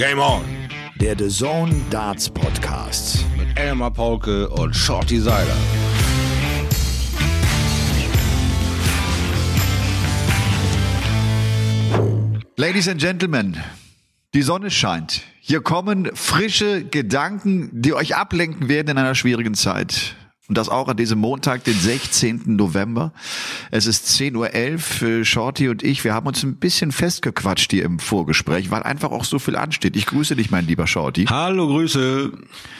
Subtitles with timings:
[0.00, 0.42] Game On.
[0.98, 3.22] Der The Zone Darts Podcast.
[3.36, 5.54] Mit Elmar Paulke und Shorty Seiler.
[12.56, 13.58] Ladies and Gentlemen,
[14.32, 15.20] die Sonne scheint.
[15.38, 20.16] Hier kommen frische Gedanken, die euch ablenken werden in einer schwierigen Zeit.
[20.50, 22.56] Und das auch an diesem Montag, den 16.
[22.56, 23.12] November.
[23.70, 25.24] Es ist 10.11 Uhr.
[25.24, 29.22] Shorty und ich, wir haben uns ein bisschen festgequatscht hier im Vorgespräch, weil einfach auch
[29.22, 29.94] so viel ansteht.
[29.94, 31.26] Ich grüße dich, mein lieber Shorty.
[31.26, 32.32] Hallo, Grüße.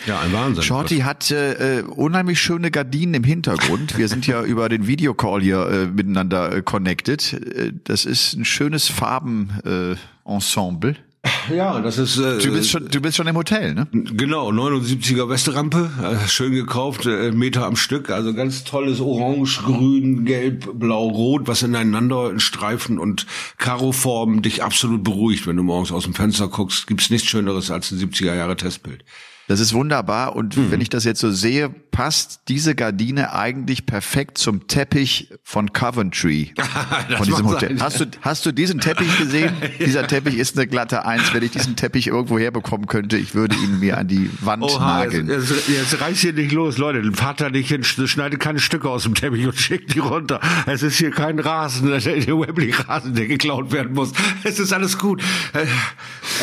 [0.08, 0.64] Ja, ein Wahnsinn.
[0.64, 3.96] Shorty hat äh, unheimlich schöne Gardinen im Hintergrund.
[3.96, 7.34] Wir sind ja über den Videocall hier äh, miteinander äh, connected.
[7.34, 9.94] Äh, das ist ein schönes Farbenensemble.
[9.94, 10.96] Äh, Ensemble.
[11.54, 12.18] Ja, das ist.
[12.18, 13.86] Äh, du bist schon, du bist schon im Hotel, ne?
[13.92, 20.24] Genau, 79er Westrampe, äh, schön gekauft, äh, Meter am Stück, also ganz tolles Orange, Grün,
[20.24, 23.26] Gelb, Blau, Rot, was ineinander in Streifen und
[23.58, 26.86] Karoformen dich absolut beruhigt, wenn du morgens aus dem Fenster guckst.
[26.86, 29.04] Gibt's nichts Schöneres als ein 70er Jahre Testbild.
[29.48, 30.70] Das ist wunderbar und mhm.
[30.70, 36.52] wenn ich das jetzt so sehe, passt diese Gardine eigentlich perfekt zum Teppich von Coventry.
[37.16, 37.80] von diesem Hotel.
[37.80, 39.52] Hast du, hast du diesen Teppich gesehen?
[39.78, 41.32] Dieser Teppich ist eine glatte Eins.
[41.32, 45.04] Wenn ich diesen Teppich irgendwo herbekommen könnte, ich würde ihn mir an die Wand Oha,
[45.04, 45.28] nageln.
[45.28, 47.10] Jetzt, jetzt, jetzt reiß hier nicht los, Leute.
[47.12, 50.40] Fahrt da nicht hin, schneidet keine Stücke aus dem Teppich und schickt die runter.
[50.66, 54.12] Es ist hier kein Rasen, der Wembley-Rasen, der geklaut werden muss.
[54.44, 55.22] Es ist alles gut.
[55.52, 55.66] Äh,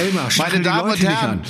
[0.02, 1.42] Elmar, Meine Damen und Herren,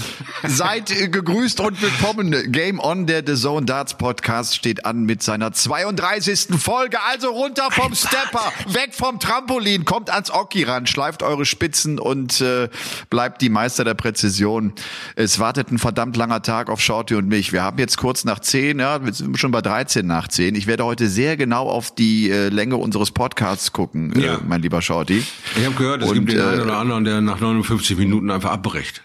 [0.46, 2.52] seid gegrüßt Gegrüßt und willkommen.
[2.52, 6.60] Game On, der The Zone Darts Podcast steht an mit seiner 32.
[6.60, 6.98] Folge.
[7.10, 12.42] Also runter vom Stepper, weg vom Trampolin, kommt ans Oki ran, schleift eure Spitzen und
[12.42, 12.70] äh,
[13.10, 14.74] bleibt die Meister der Präzision.
[15.16, 17.54] Es wartet ein verdammt langer Tag auf Shorty und mich.
[17.54, 20.56] Wir haben jetzt kurz nach 10, ja, wir sind schon bei 13 nach 10.
[20.56, 24.34] Ich werde heute sehr genau auf die äh, Länge unseres Podcasts gucken, äh, ja.
[24.36, 25.24] äh, mein lieber Shorty.
[25.56, 28.32] Ich habe gehört, es und, gibt den äh, einen oder anderen, der nach 59 Minuten
[28.32, 29.04] einfach abbricht.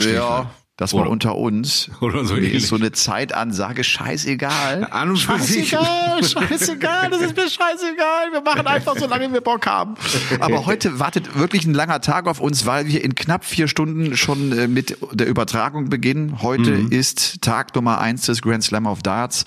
[0.00, 1.88] Ja, das mal unter uns.
[2.00, 4.88] Oder so ist so eine Zeitansage scheißegal.
[4.90, 8.32] An und scheißegal, scheißegal, das ist mir scheißegal.
[8.32, 9.94] Wir machen einfach so lange wir Bock haben.
[10.40, 14.16] Aber heute wartet wirklich ein langer Tag auf uns, weil wir in knapp vier Stunden
[14.16, 16.42] schon äh, mit der Übertragung beginnen.
[16.42, 16.90] Heute mhm.
[16.90, 19.44] ist Tag Nummer eins des Grand Slam of Darts.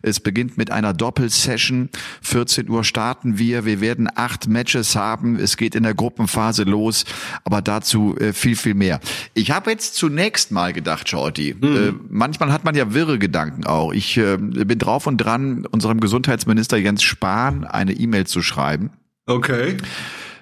[0.00, 1.90] Es beginnt mit einer Doppelsession.
[2.22, 3.66] 14 Uhr starten wir.
[3.66, 5.38] Wir werden acht Matches haben.
[5.38, 7.04] Es geht in der Gruppenphase los.
[7.44, 9.00] Aber dazu äh, viel, viel mehr.
[9.34, 11.54] Ich habe jetzt zunächst mal mal gedacht, Shorty.
[11.60, 11.76] Mhm.
[11.76, 13.92] Äh, manchmal hat man ja wirre Gedanken auch.
[13.92, 18.90] Ich äh, bin drauf und dran, unserem Gesundheitsminister Jens Spahn eine E-Mail zu schreiben.
[19.26, 19.76] Okay.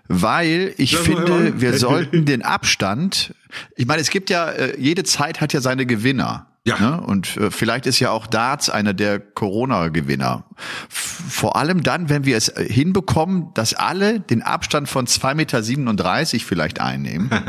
[0.09, 3.35] Weil ich das finde, wir sollten den Abstand,
[3.77, 6.48] ich meine, es gibt ja, äh, jede Zeit hat ja seine Gewinner.
[6.69, 6.79] Ja.
[6.79, 7.01] Ne?
[7.01, 10.45] Und äh, vielleicht ist ja auch Darts einer der Corona-Gewinner.
[10.89, 16.47] Vor allem dann, wenn wir es äh, hinbekommen, dass alle den Abstand von 2,37 Meter
[16.47, 17.31] vielleicht einnehmen.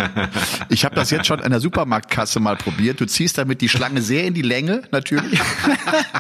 [0.72, 3.02] Ich habe das jetzt schon an der Supermarktkasse mal probiert.
[3.02, 5.40] Du ziehst damit die Schlange sehr in die Länge, natürlich.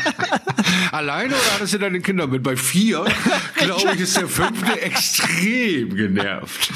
[0.91, 2.43] Alleine oder hattest du deine Kinder mit?
[2.43, 3.05] Bei vier,
[3.57, 6.71] glaube ich, ist der fünfte extrem genervt.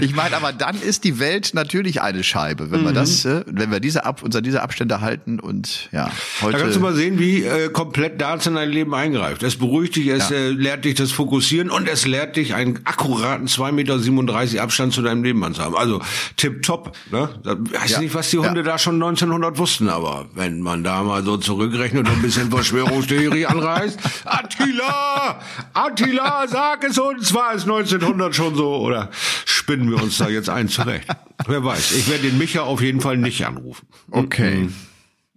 [0.00, 2.86] Ich meine, aber dann ist die Welt natürlich eine Scheibe, wenn mhm.
[2.86, 5.51] wir das, äh, wenn wir diese Ab, unser diese Abstände halten und
[5.92, 6.10] ja.
[6.40, 9.42] Heute da kannst du mal sehen, wie äh, komplett Darts in dein Leben eingreift.
[9.42, 10.36] Es beruhigt dich, es ja.
[10.36, 15.02] äh, lehrt dich das Fokussieren und es lehrt dich einen akkuraten 2,37 Meter Abstand zu
[15.02, 15.76] deinem Nebenmann zu haben.
[15.76, 16.00] Also
[16.36, 16.96] tipptopp.
[17.10, 17.28] Ne?
[17.44, 18.00] Ich weiß ja.
[18.00, 18.66] nicht, was die Hunde ja.
[18.66, 23.46] da schon 1900 wussten, aber wenn man da mal so zurückrechnet und ein bisschen Verschwörungstheorie
[23.52, 25.40] anreißt, Attila,
[25.72, 29.10] Attila, sag es uns, war es 1900 schon so oder
[29.44, 31.06] spinnen wir uns da jetzt ein zurecht?
[31.46, 31.92] Wer weiß.
[31.92, 33.86] Ich werde den Micha auf jeden Fall nicht anrufen.
[34.10, 34.56] Okay.
[34.56, 34.74] Mhm.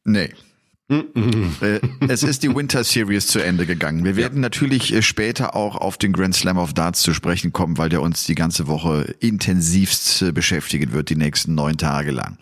[0.05, 0.29] Nee.
[0.87, 4.03] Äh, es ist die Winter Series zu Ende gegangen.
[4.03, 4.41] Wir werden ja.
[4.41, 8.03] natürlich äh, später auch auf den Grand Slam of Darts zu sprechen kommen, weil der
[8.03, 12.37] uns die ganze Woche intensivst äh, beschäftigen wird, die nächsten neun Tage lang.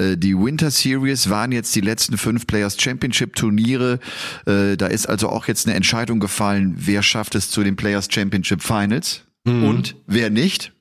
[0.00, 4.00] Die Winter Series waren jetzt die letzten fünf Players Championship Turniere.
[4.44, 8.62] Da ist also auch jetzt eine Entscheidung gefallen, wer schafft es zu den Players Championship
[8.62, 9.64] Finals mhm.
[9.64, 10.73] und wer nicht.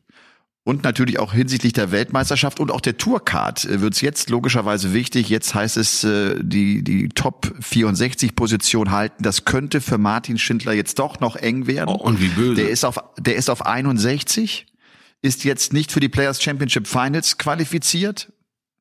[0.66, 4.94] Und natürlich auch hinsichtlich der Weltmeisterschaft und auch der Tourcard äh, wird es jetzt logischerweise
[4.94, 5.28] wichtig.
[5.28, 9.24] Jetzt heißt es, äh, die, die Top 64 Position halten.
[9.24, 11.90] Das könnte für Martin Schindler jetzt doch noch eng werden.
[11.90, 12.56] Oh, und wie böse.
[12.56, 14.66] Der ist auf, der ist auf 61,
[15.22, 18.33] ist jetzt nicht für die Players Championship Finals qualifiziert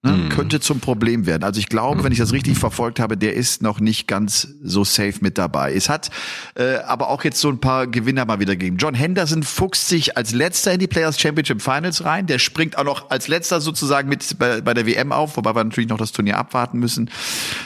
[0.05, 0.29] Ne, mhm.
[0.31, 1.45] Könnte zum Problem werden.
[1.45, 4.83] Also ich glaube, wenn ich das richtig verfolgt habe, der ist noch nicht ganz so
[4.83, 5.73] safe mit dabei.
[5.75, 6.11] Es hat
[6.57, 8.79] äh, aber auch jetzt so ein paar Gewinner mal wieder gegeben.
[8.79, 12.27] John Henderson fuchst sich als letzter in die Players Championship Finals rein.
[12.27, 15.63] Der springt auch noch als letzter sozusagen mit bei, bei der WM auf, wobei wir
[15.63, 17.09] natürlich noch das Turnier abwarten müssen.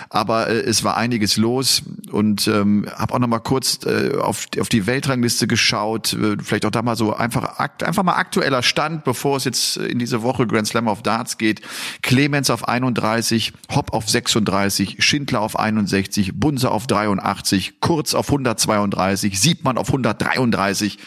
[0.09, 4.47] Aber äh, es war einiges los und ähm, habe auch noch mal kurz äh, auf,
[4.61, 6.13] auf die Weltrangliste geschaut.
[6.13, 9.99] Äh, vielleicht auch da mal so einfach einfach mal aktueller Stand, bevor es jetzt in
[9.99, 11.63] diese Woche Grand Slam of Darts geht.
[12.03, 19.41] Clemens auf 31, Hopp auf 36, Schindler auf 61, Bunse auf 83, Kurz auf 132,
[19.41, 20.99] Siebmann auf 133.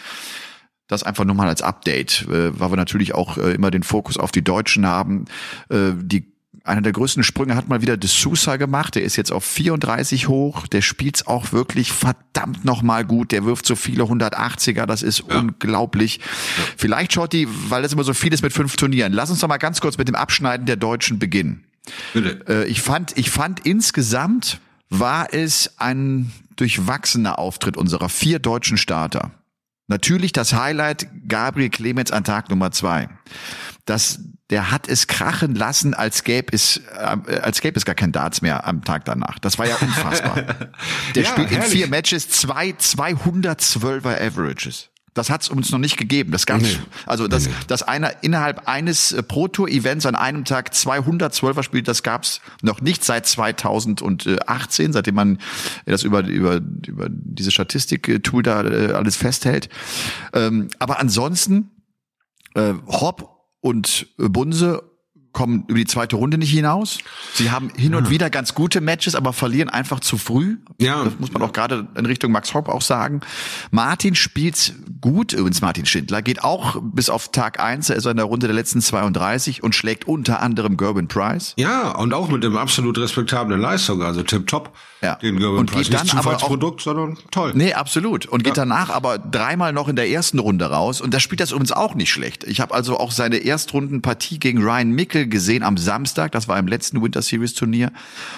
[0.87, 4.17] Das einfach nur mal als Update, äh, weil wir natürlich auch äh, immer den Fokus
[4.17, 5.25] auf die Deutschen haben.
[5.69, 6.33] Äh, die
[6.63, 8.95] einer der größten Sprünge hat mal wieder De Sousa gemacht.
[8.95, 10.67] Der ist jetzt auf 34 hoch.
[10.67, 13.31] Der spielt's auch wirklich verdammt nochmal gut.
[13.31, 14.85] Der wirft so viele 180er.
[14.85, 15.39] Das ist ja.
[15.39, 16.17] unglaublich.
[16.17, 16.63] Ja.
[16.77, 19.13] Vielleicht schaut die, weil das immer so viel ist mit fünf Turnieren.
[19.13, 21.65] Lass uns doch mal ganz kurz mit dem Abschneiden der Deutschen beginnen.
[22.13, 22.45] Bitte.
[22.47, 24.59] Äh, ich fand, ich fand insgesamt
[24.89, 29.31] war es ein durchwachsener Auftritt unserer vier deutschen Starter.
[29.89, 33.09] Natürlich das Highlight Gabriel Clemens an Tag Nummer zwei.
[33.85, 34.19] Das
[34.49, 38.41] der hat es krachen lassen, als gäbe es, äh, als gäbe es gar kein Darts
[38.41, 39.37] mehr am Tag danach.
[39.37, 40.35] Das war ja unfassbar.
[41.15, 41.65] Der ja, spielt herrlich.
[41.65, 44.89] in vier Matches zwei 212er Averages.
[45.13, 46.31] Das hat es uns noch nicht gegeben.
[46.31, 46.77] Das gab's, nee.
[47.05, 47.53] also das, nee.
[47.67, 52.41] dass einer innerhalb eines äh, Pro Tour Events an einem Tag 212er spielt, das gab's
[52.61, 55.39] noch nicht seit 2018, seitdem man
[55.85, 59.69] das über über über diese Statistik-Tool da äh, alles festhält.
[60.33, 61.71] Ähm, aber ansonsten
[62.55, 64.83] äh, Hopp und Bunse
[65.31, 66.99] kommen über die zweite Runde nicht hinaus.
[67.33, 68.09] Sie haben hin und ja.
[68.09, 70.57] wieder ganz gute Matches, aber verlieren einfach zu früh.
[70.79, 71.03] Ja.
[71.03, 73.21] Das muss man auch gerade in Richtung Max Hopp auch sagen.
[73.71, 78.17] Martin spielt gut, übrigens Martin Schindler, geht auch bis auf Tag eins, er ist in
[78.17, 81.53] der Runde der letzten 32 und schlägt unter anderem Gerben Price.
[81.57, 84.75] Ja, und auch mit dem absolut respektablen Leistung, also tip top.
[85.01, 85.15] Ja.
[85.15, 85.87] Den Gerben und Price.
[85.87, 87.51] Geht dann Nicht Zufallsprodukt, aber auch, sondern toll.
[87.55, 88.25] Nee, absolut.
[88.25, 88.49] Und ja.
[88.49, 91.71] geht danach aber dreimal noch in der ersten Runde raus und da spielt das übrigens
[91.71, 92.43] auch nicht schlecht.
[92.43, 96.67] Ich habe also auch seine Erstrundenpartie gegen Ryan Mickel gesehen am Samstag, das war im
[96.67, 97.91] letzten Winter Series Turnier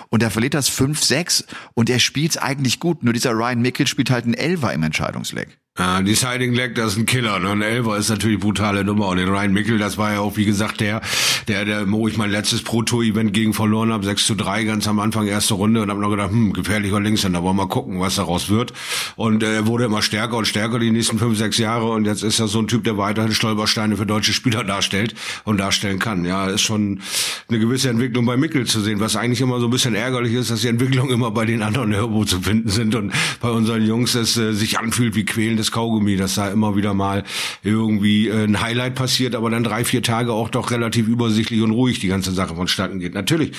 [0.10, 4.12] und er verliert das 5-6 und er spielt's eigentlich gut, nur dieser Ryan Mickel spielt
[4.12, 5.61] halt einen Elfer im Entscheidungsleck.
[5.80, 7.40] Ja, Deciding Leg, das ist ein Killer.
[7.40, 7.50] Ne?
[7.50, 9.08] Ein Elfer ist natürlich brutale Nummer.
[9.08, 11.00] Und den Ryan Mickel, das war ja auch, wie gesagt, der,
[11.48, 15.00] der, der, wo ich mein letztes Pro-Tour-Event gegen verloren habe, 6 zu 3, ganz am
[15.00, 15.82] Anfang, erste Runde.
[15.82, 18.74] Und habe noch gedacht, hm, gefährlicher Linkshänder, wollen wir mal gucken, was daraus wird.
[19.16, 21.90] Und äh, er wurde immer stärker und stärker die nächsten fünf, sechs Jahre.
[21.92, 25.16] Und jetzt ist er so ein Typ, der weiterhin Stolpersteine für deutsche Spieler darstellt
[25.46, 26.26] und darstellen kann.
[26.26, 27.00] Ja, ist schon
[27.48, 30.52] eine gewisse Entwicklung bei Mickel zu sehen, was eigentlich immer so ein bisschen ärgerlich ist,
[30.52, 34.16] dass die Entwicklungen immer bei den anderen irgendwo zu finden sind und bei unseren Jungs
[34.16, 35.24] es äh, sich anfühlt wie
[35.62, 37.24] quälendes Kaugummi, dass da immer wieder mal
[37.64, 41.72] irgendwie äh, ein Highlight passiert, aber dann drei, vier Tage auch doch relativ übersichtlich und
[41.72, 43.14] ruhig die ganze Sache vonstatten geht.
[43.14, 43.52] Natürlich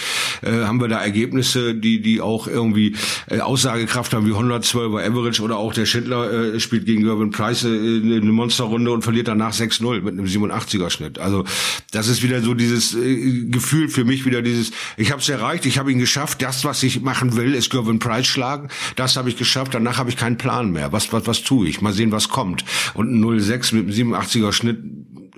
[0.42, 2.96] äh, haben wir da Ergebnisse, die die auch irgendwie
[3.28, 7.64] äh, Aussagekraft haben, wie 112er Average oder auch der Schindler äh, spielt gegen Irvin Price
[7.64, 11.18] äh, eine Monsterrunde und verliert danach 6-0 mit einem 87er Schnitt.
[11.18, 11.44] Also
[11.92, 15.66] das ist wieder so dieses äh, Gefühl für mich wieder dieses, ich habe es erreicht,
[15.66, 19.28] ich habe ihn geschafft, das, was ich machen will, ist Gervin Price schlagen, das habe
[19.28, 20.92] ich geschafft, danach habe ich keinen Plan mehr.
[20.92, 21.80] Was, was, was tue ich?
[21.80, 22.64] Mal sehen, was kommt.
[22.94, 24.78] Und ein 06 mit einem 87er Schnitt,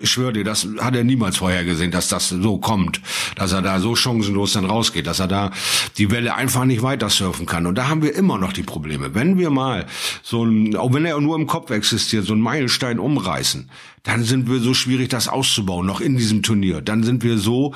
[0.01, 3.01] ich schwöre dir, das hat er niemals vorher gesehen, dass das so kommt,
[3.37, 5.51] dass er da so chancenlos dann rausgeht, dass er da
[5.97, 7.67] die Welle einfach nicht weiter surfen kann.
[7.67, 9.15] Und da haben wir immer noch die Probleme.
[9.15, 9.87] Wenn wir mal
[10.23, 13.71] so ein, auch wenn er nur im Kopf existiert, so einen Meilenstein umreißen,
[14.03, 16.81] dann sind wir so schwierig, das auszubauen, noch in diesem Turnier.
[16.81, 17.73] Dann sind wir so,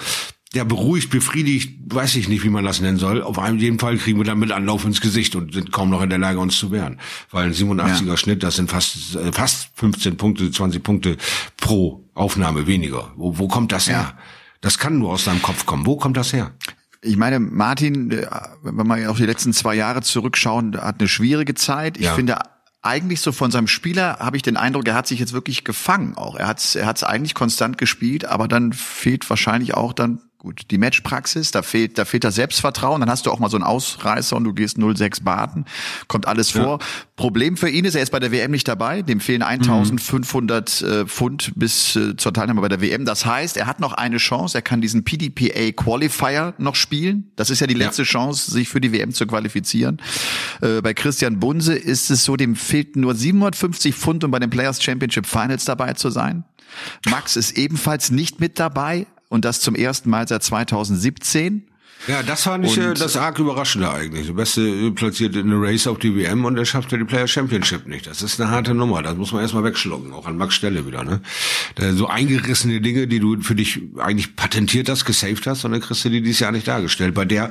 [0.54, 3.22] ja, beruhigt, befriedigt, weiß ich nicht, wie man das nennen soll.
[3.22, 6.08] Auf jeden Fall kriegen wir dann mit Anlauf ins Gesicht und sind kaum noch in
[6.08, 6.98] der Lage, uns zu wehren.
[7.30, 8.16] Weil ein 87er ja.
[8.16, 11.16] Schnitt, das sind fast, äh, fast 15 Punkte, 20 Punkte
[11.58, 13.12] pro Aufnahme weniger.
[13.16, 14.16] Wo, wo kommt das her?
[14.60, 15.84] Das kann nur aus deinem Kopf kommen.
[15.84, 16.52] Wo kommt das her?
[17.02, 18.26] Ich meine, Martin, äh,
[18.62, 21.98] wenn wir auf die letzten zwei Jahre zurückschauen, hat eine schwierige Zeit.
[21.98, 22.14] Ich ja.
[22.14, 22.38] finde,
[22.80, 26.16] eigentlich so von seinem Spieler habe ich den Eindruck, er hat sich jetzt wirklich gefangen
[26.16, 26.36] auch.
[26.36, 30.70] Er hat es er hat's eigentlich konstant gespielt, aber dann fehlt wahrscheinlich auch dann Gut,
[30.70, 33.00] die Matchpraxis, da fehlt, da fehlt das Selbstvertrauen.
[33.00, 35.64] Dann hast du auch mal so einen Ausreißer und du gehst 0,6 Baden.
[36.06, 36.62] Kommt alles ja.
[36.62, 36.78] vor.
[37.16, 39.02] Problem für ihn ist, er ist bei der WM nicht dabei.
[39.02, 40.88] Dem fehlen 1500 mhm.
[40.88, 43.04] äh, Pfund bis äh, zur Teilnahme bei der WM.
[43.04, 44.56] Das heißt, er hat noch eine Chance.
[44.56, 47.32] Er kann diesen PDPA Qualifier noch spielen.
[47.34, 48.06] Das ist ja die letzte ja.
[48.06, 50.00] Chance, sich für die WM zu qualifizieren.
[50.60, 54.50] Äh, bei Christian Bunse ist es so, dem fehlten nur 750 Pfund, um bei den
[54.50, 56.44] Players Championship Finals dabei zu sein.
[57.10, 61.64] Max ist ebenfalls nicht mit dabei und das zum ersten Mal seit 2017.
[62.06, 64.26] Ja, das fand ich und, das arg überraschende eigentlich.
[64.28, 67.26] Der Beste platziert in der Race auf die WM und er schafft ja die Player
[67.26, 68.06] Championship nicht.
[68.06, 69.02] Das ist eine harte Nummer.
[69.02, 71.02] Das muss man erstmal wegschlucken, auch an Max Stelle wieder.
[71.02, 71.20] Ne?
[71.94, 76.04] So eingerissene Dinge, die du für dich eigentlich patentiert hast, gesaved hast, und dann kriegst
[76.04, 77.14] du die dieses Jahr nicht dargestellt.
[77.14, 77.50] Bei der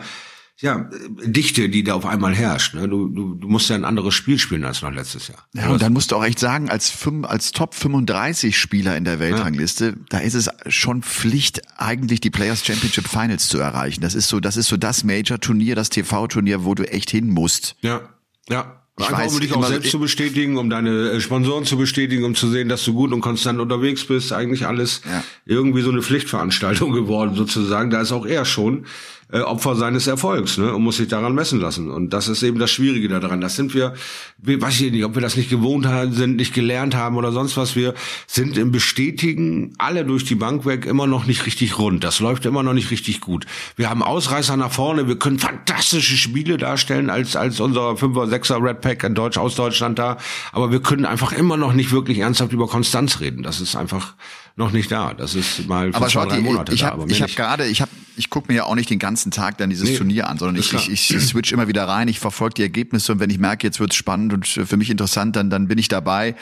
[0.59, 0.89] ja,
[1.23, 2.73] Dichte, die da auf einmal herrscht.
[2.73, 2.89] Ne?
[2.89, 5.37] Du, du, du musst ja ein anderes Spiel spielen als noch letztes Jahr.
[5.53, 9.03] Ja, und dann musst du auch echt sagen, als, fünf, als Top 35 Spieler in
[9.03, 9.95] der Weltrangliste, ja.
[10.09, 14.01] da ist es schon Pflicht, eigentlich die Players Championship Finals zu erreichen.
[14.01, 17.75] Das ist so, das ist so das Major-Turnier, das TV-Turnier, wo du echt hin musst.
[17.81, 18.01] Ja,
[18.49, 18.81] ja.
[18.99, 22.23] Ich Einfach weiß, um dich auch selbst zu bestätigen, um deine äh, Sponsoren zu bestätigen,
[22.23, 24.33] um zu sehen, dass du gut und konstant unterwegs bist.
[24.33, 25.23] Eigentlich alles ja.
[25.45, 27.91] irgendwie so eine Pflichtveranstaltung geworden sozusagen.
[27.91, 28.87] Da ist auch er schon
[29.29, 31.91] äh, Opfer seines Erfolgs ne, und muss sich daran messen lassen.
[31.91, 33.41] Und das ist eben das Schwierige daran.
[33.41, 33.93] Das sind wir,
[34.37, 37.75] weiß ich nicht, ob wir das nicht gewohnt sind, nicht gelernt haben oder sonst was.
[37.75, 37.93] Wir
[38.25, 42.03] sind im Bestätigen alle durch die Bank weg immer noch nicht richtig rund.
[42.03, 43.45] Das läuft immer noch nicht richtig gut.
[43.75, 45.07] Wir haben Ausreißer nach vorne.
[45.07, 49.55] Wir können fantastische Spiele darstellen als als unser 5er, 6er Red Pack in Deutsch aus
[49.55, 50.17] Deutschland da.
[50.51, 53.43] Aber wir können einfach immer noch nicht wirklich ernsthaft über Konstanz reden.
[53.43, 54.15] Das ist einfach
[54.57, 55.13] noch nicht da.
[55.13, 57.05] Das ist mal aber zwei, drei Monate ich hab, da.
[57.05, 59.69] ich habe gerade, ich habe, ich gucke mir ja auch nicht den ganzen Tag dann
[59.69, 62.63] dieses nee, Turnier an, sondern ich, ich, ich switch immer wieder rein, ich verfolge die
[62.63, 65.77] Ergebnisse und wenn ich merke, jetzt wird's spannend und für mich interessant, dann, dann bin
[65.77, 66.35] ich dabei.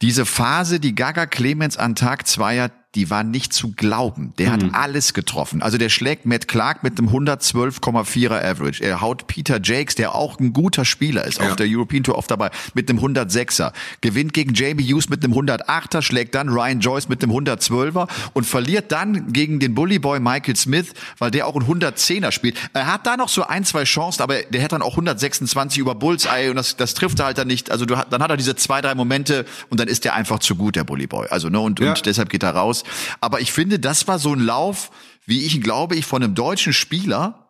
[0.00, 4.34] Diese Phase, die Gaga Clemens an Tag zwei hat, die war nicht zu glauben.
[4.38, 4.52] Der mhm.
[4.52, 5.62] hat alles getroffen.
[5.62, 8.84] Also der schlägt Matt Clark mit einem 112,4er Average.
[8.84, 11.48] Er haut Peter Jakes, der auch ein guter Spieler ist, ja.
[11.48, 13.72] auf der European Tour oft dabei, mit einem 106er.
[14.02, 18.44] Gewinnt gegen Jamie Hughes mit einem 108er, schlägt dann Ryan Joyce mit einem 112er und
[18.44, 22.58] verliert dann gegen den Bully Boy Michael Smith, weil der auch ein 110er spielt.
[22.74, 25.94] Er hat da noch so ein, zwei Chancen, aber der hat dann auch 126 über
[25.94, 27.70] Bullseye und das, das trifft er halt dann nicht.
[27.70, 30.56] Also du, dann hat er diese zwei, drei Momente und dann ist der einfach zu
[30.56, 31.28] gut, der Bully Boy.
[31.30, 31.88] Also, ne, und, ja.
[31.88, 32.81] und deshalb geht er raus.
[33.20, 34.90] Aber ich finde, das war so ein Lauf,
[35.26, 37.42] wie ich glaube ich von einem deutschen Spieler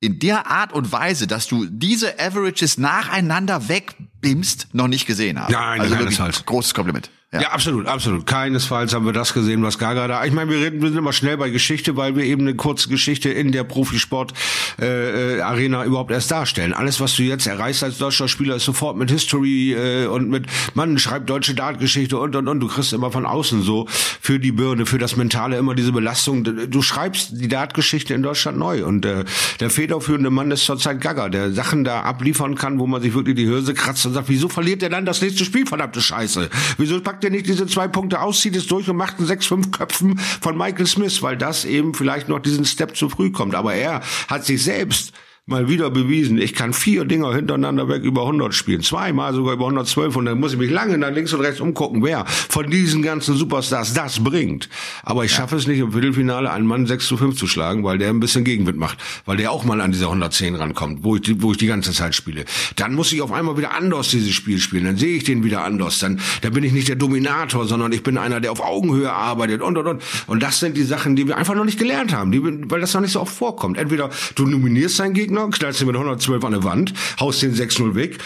[0.00, 5.52] in der Art und Weise, dass du diese Averages nacheinander wegbimst, noch nicht gesehen habe.
[5.52, 7.10] Nein, also wirklich großes Kompliment.
[7.36, 7.42] Ja.
[7.42, 7.52] ja.
[7.52, 8.26] absolut, absolut.
[8.26, 10.24] Keinesfalls haben wir das gesehen, was Gaga da.
[10.24, 12.88] Ich meine, wir reden wir sind immer schnell bei Geschichte, weil wir eben eine kurze
[12.88, 14.32] Geschichte in der Profisport
[14.80, 16.72] äh, Arena überhaupt erst darstellen.
[16.72, 20.46] Alles, was du jetzt erreichst als deutscher Spieler, ist sofort mit History äh, und mit
[20.74, 22.60] Mann schreibt deutsche Dartgeschichte und und und.
[22.60, 26.44] Du kriegst immer von außen so für die Birne, für das Mentale immer diese Belastung.
[26.44, 29.24] Du schreibst die Dartgeschichte in Deutschland neu und äh,
[29.60, 33.36] der federführende Mann ist zurzeit Gaga, der Sachen da abliefern kann, wo man sich wirklich
[33.36, 36.48] die Hörse kratzt und sagt, wieso verliert er dann das nächste Spiel, verdammte Scheiße?
[36.78, 39.70] Wieso packt er nicht diese zwei Punkte aus, zieht es durch und macht einen 6-5
[39.70, 43.54] Köpfen von Michael Smith, weil das eben vielleicht noch diesen Step zu früh kommt.
[43.54, 45.12] Aber er hat sich selbst
[45.48, 49.66] mal wieder bewiesen, ich kann vier Dinger hintereinander weg über 100 spielen, zweimal sogar über
[49.66, 53.00] 112 und dann muss ich mich lange nach links und rechts umgucken, wer von diesen
[53.00, 54.68] ganzen Superstars das bringt.
[55.04, 55.36] Aber ich ja.
[55.36, 58.18] schaffe es nicht im Viertelfinale einen Mann 6 zu 5 zu schlagen, weil der ein
[58.18, 61.52] bisschen Gegenwind macht, weil der auch mal an diese 110 rankommt, wo ich, die, wo
[61.52, 62.44] ich die ganze Zeit spiele.
[62.74, 65.62] Dann muss ich auf einmal wieder anders dieses Spiel spielen, dann sehe ich den wieder
[65.62, 69.12] anders, dann, dann bin ich nicht der Dominator, sondern ich bin einer, der auf Augenhöhe
[69.12, 70.02] arbeitet und und und.
[70.26, 72.94] Und das sind die Sachen, die wir einfach noch nicht gelernt haben, die, weil das
[72.94, 73.78] noch nicht so oft vorkommt.
[73.78, 77.54] Entweder du nominierst deinen Gegner, Gegner, knallst du mit 112 an der Wand, haust den
[77.54, 78.18] 6-0 weg,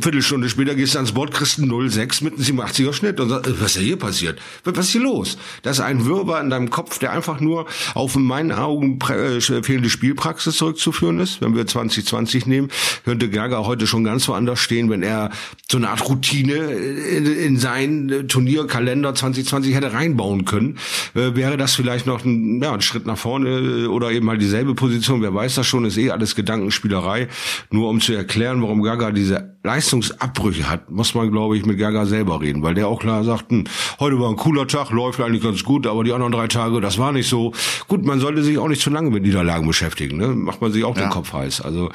[0.00, 3.60] Viertelstunde später gehst du ans Board, kriegst einen 0-6 mit einem 87er Schnitt und sagst,
[3.60, 4.38] was ist hier passiert?
[4.64, 5.36] Was ist hier los?
[5.62, 9.40] Das ist ein Wirrwarr in deinem Kopf, der einfach nur auf in meinen Augen äh,
[9.40, 11.40] fehlende Spielpraxis zurückzuführen ist.
[11.40, 12.68] Wenn wir 2020 nehmen,
[13.04, 15.30] könnte Gaga heute schon ganz woanders stehen, wenn er
[15.70, 20.78] so eine Art Routine in, in seinen Turnierkalender 2020 hätte reinbauen können.
[21.14, 24.74] Äh, wäre das vielleicht noch ein, ja, ein Schritt nach vorne oder eben mal dieselbe
[24.74, 27.28] Position, wer weiß das schon, ist eh alles Gedanken Gedankenspielerei.
[27.70, 32.06] Nur um zu erklären, warum Gaga diese Leistungsabbrüche hat, muss man, glaube ich, mit Gaga
[32.06, 33.64] selber reden, weil der auch klar sagt, hm,
[33.98, 36.98] heute war ein cooler Tag, läuft eigentlich ganz gut, aber die anderen drei Tage, das
[36.98, 37.52] war nicht so.
[37.88, 40.28] Gut, man sollte sich auch nicht zu lange mit Niederlagen beschäftigen, ne?
[40.28, 41.04] Macht man sich auch ja.
[41.04, 41.60] den Kopf heiß.
[41.60, 41.90] Also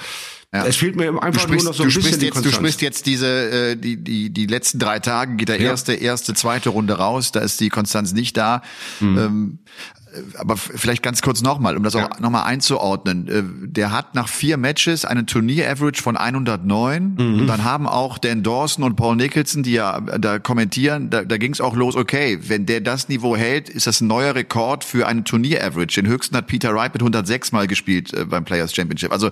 [0.52, 0.66] ja.
[0.66, 3.28] Es fehlt mir einfach sprichst, nur noch so ein bisschen jetzt, Du sprichst jetzt diese,
[3.28, 5.70] äh, die, die, die letzten drei Tage, geht der ja.
[5.70, 8.64] erste, erste, zweite Runde raus, da ist die Konstanz nicht da.
[9.00, 9.18] Mhm.
[9.20, 9.60] Ähm,
[10.38, 12.10] aber vielleicht ganz kurz nochmal, um das ja.
[12.10, 13.28] auch nochmal einzuordnen.
[13.28, 17.40] Äh, der hat nach vier Matches einen Turnier-Average von 109 mhm.
[17.42, 21.38] und dann haben auch Dan Dawson und Paul Nicholson, die ja da kommentieren, da, da
[21.38, 24.84] ging es auch los, okay, wenn der das Niveau hält, ist das ein neuer Rekord
[24.84, 26.02] für einen Turnier-Average.
[26.02, 29.12] Den höchsten hat Peter Wright mit 106 Mal gespielt äh, beim Players Championship.
[29.12, 29.30] Also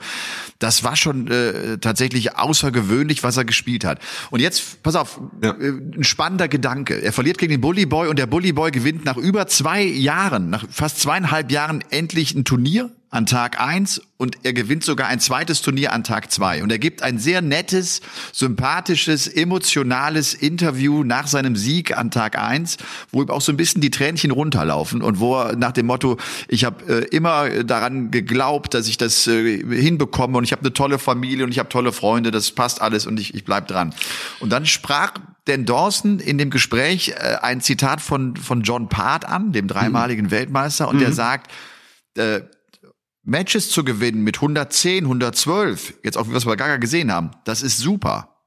[0.59, 3.99] das war schon äh, tatsächlich außergewöhnlich, was er gespielt hat.
[4.29, 5.51] Und jetzt, pass auf, ja.
[5.51, 7.01] äh, ein spannender Gedanke.
[7.01, 10.49] Er verliert gegen den Bully Boy und der Bully Boy gewinnt nach über zwei Jahren,
[10.49, 15.21] nach fast zweieinhalb Jahren endlich ein Turnier an Tag eins und er gewinnt sogar ein
[15.21, 18.01] zweites Turnier an Tag zwei Und er gibt ein sehr nettes,
[18.33, 22.77] sympathisches, emotionales Interview nach seinem Sieg an Tag eins,
[23.11, 26.17] wo ihm auch so ein bisschen die Tränchen runterlaufen und wo er nach dem Motto,
[26.49, 30.73] ich habe äh, immer daran geglaubt, dass ich das äh, hinbekomme und ich habe eine
[30.73, 33.93] tolle Familie und ich habe tolle Freunde, das passt alles und ich, ich bleib dran.
[34.39, 35.13] Und dann sprach
[35.45, 40.25] Dan Dawson in dem Gespräch äh, ein Zitat von, von John Part an, dem dreimaligen
[40.25, 40.31] mhm.
[40.31, 40.99] Weltmeister, und mhm.
[40.99, 41.51] der sagt,
[42.17, 42.41] äh,
[43.27, 47.31] Matches zu gewinnen mit 110, 112, jetzt auch wie wir es bei Gaga gesehen haben,
[47.43, 48.37] das ist super.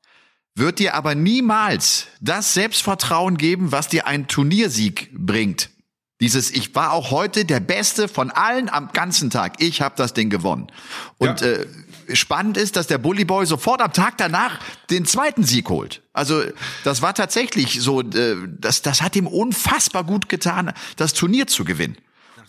[0.54, 5.70] Wird dir aber niemals das Selbstvertrauen geben, was dir ein Turniersieg bringt.
[6.20, 9.54] Dieses, ich war auch heute der Beste von allen am ganzen Tag.
[9.62, 10.66] Ich habe das Ding gewonnen.
[11.18, 11.46] Und Ja.
[11.46, 11.66] äh,
[12.14, 14.60] spannend ist, dass der Bully Boy sofort am Tag danach
[14.90, 16.02] den zweiten Sieg holt.
[16.12, 16.42] Also
[16.84, 21.64] das war tatsächlich so, äh, das, das hat ihm unfassbar gut getan, das Turnier zu
[21.64, 21.96] gewinnen.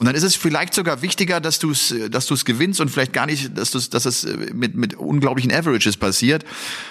[0.01, 2.89] Und dann ist es vielleicht sogar wichtiger, dass du es, dass du es gewinnst und
[2.89, 6.43] vielleicht gar nicht, dass du dass es äh, mit mit unglaublichen Averages passiert.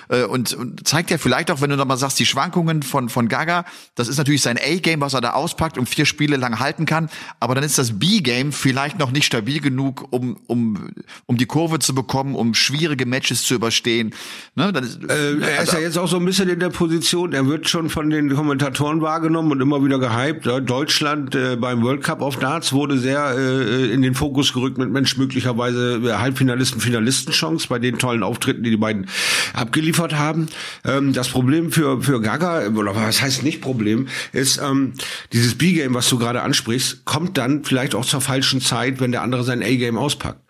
[0.09, 3.29] Äh, Und, und zeigt ja vielleicht auch, wenn du nochmal sagst, die Schwankungen von von
[3.29, 3.64] Gaga,
[3.97, 7.11] das ist natürlich sein A-Game, was er da auspackt und vier Spiele lang halten kann.
[7.40, 10.90] Aber dann ist das B-Game vielleicht noch nicht stabil genug, um um
[11.26, 14.14] um die Kurve zu bekommen, um schwierige Matches zu überstehen.
[14.55, 14.73] Ne?
[14.73, 17.49] Dann ist, Äh, er ist ja jetzt auch so ein bisschen in der Position, er
[17.49, 20.47] wird schon von den Kommentatoren wahrgenommen und immer wieder gehypt.
[20.47, 24.78] Ja, Deutschland äh, beim World Cup of Darts wurde sehr äh, in den Fokus gerückt
[24.78, 29.07] mit Mensch möglicherweise äh, Halbfinalisten, Finalistenchance bei den tollen Auftritten, die die beiden
[29.52, 30.47] abgeliefert haben.
[30.85, 34.95] Ähm, das Problem für für Gaga oder was heißt nicht Problem ist ähm,
[35.33, 39.23] dieses B-Game, was du gerade ansprichst, kommt dann vielleicht auch zur falschen Zeit, wenn der
[39.23, 40.40] andere sein A-Game auspackt.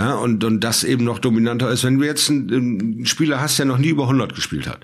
[0.00, 1.84] Ja, und, und das eben noch dominanter ist.
[1.84, 4.80] Wenn du jetzt einen, einen Spieler hast, der noch nie über 100 gespielt hat,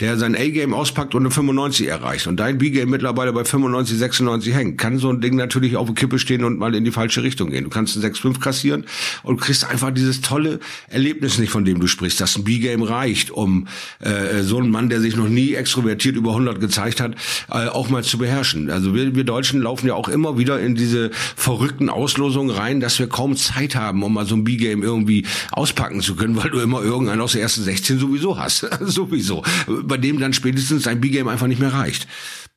[0.00, 4.54] der sein A-Game auspackt und eine 95 erreicht und dein B-Game mittlerweile bei 95, 96
[4.54, 7.22] hängt, kann so ein Ding natürlich auf der Kippe stehen und mal in die falsche
[7.22, 7.64] Richtung gehen.
[7.64, 8.84] Du kannst einen 6-5 kassieren
[9.22, 10.60] und kriegst einfach dieses tolle
[10.90, 13.68] Erlebnis nicht, von dem du sprichst, dass ein B-Game reicht, um
[14.00, 17.14] äh, so einen Mann, der sich noch nie extrovertiert über 100 gezeigt hat,
[17.50, 18.68] äh, auch mal zu beherrschen.
[18.68, 22.98] Also wir, wir Deutschen laufen ja auch immer wieder in diese verrückten Auslosungen rein, dass
[22.98, 26.60] wir kaum Zeit haben, um mal so ein B-Game irgendwie auspacken zu können, weil du
[26.60, 28.60] immer irgendeinen aus der ersten 16 sowieso hast.
[28.80, 29.42] sowieso.
[29.66, 32.06] Bei dem dann spätestens dein B-Game einfach nicht mehr reicht.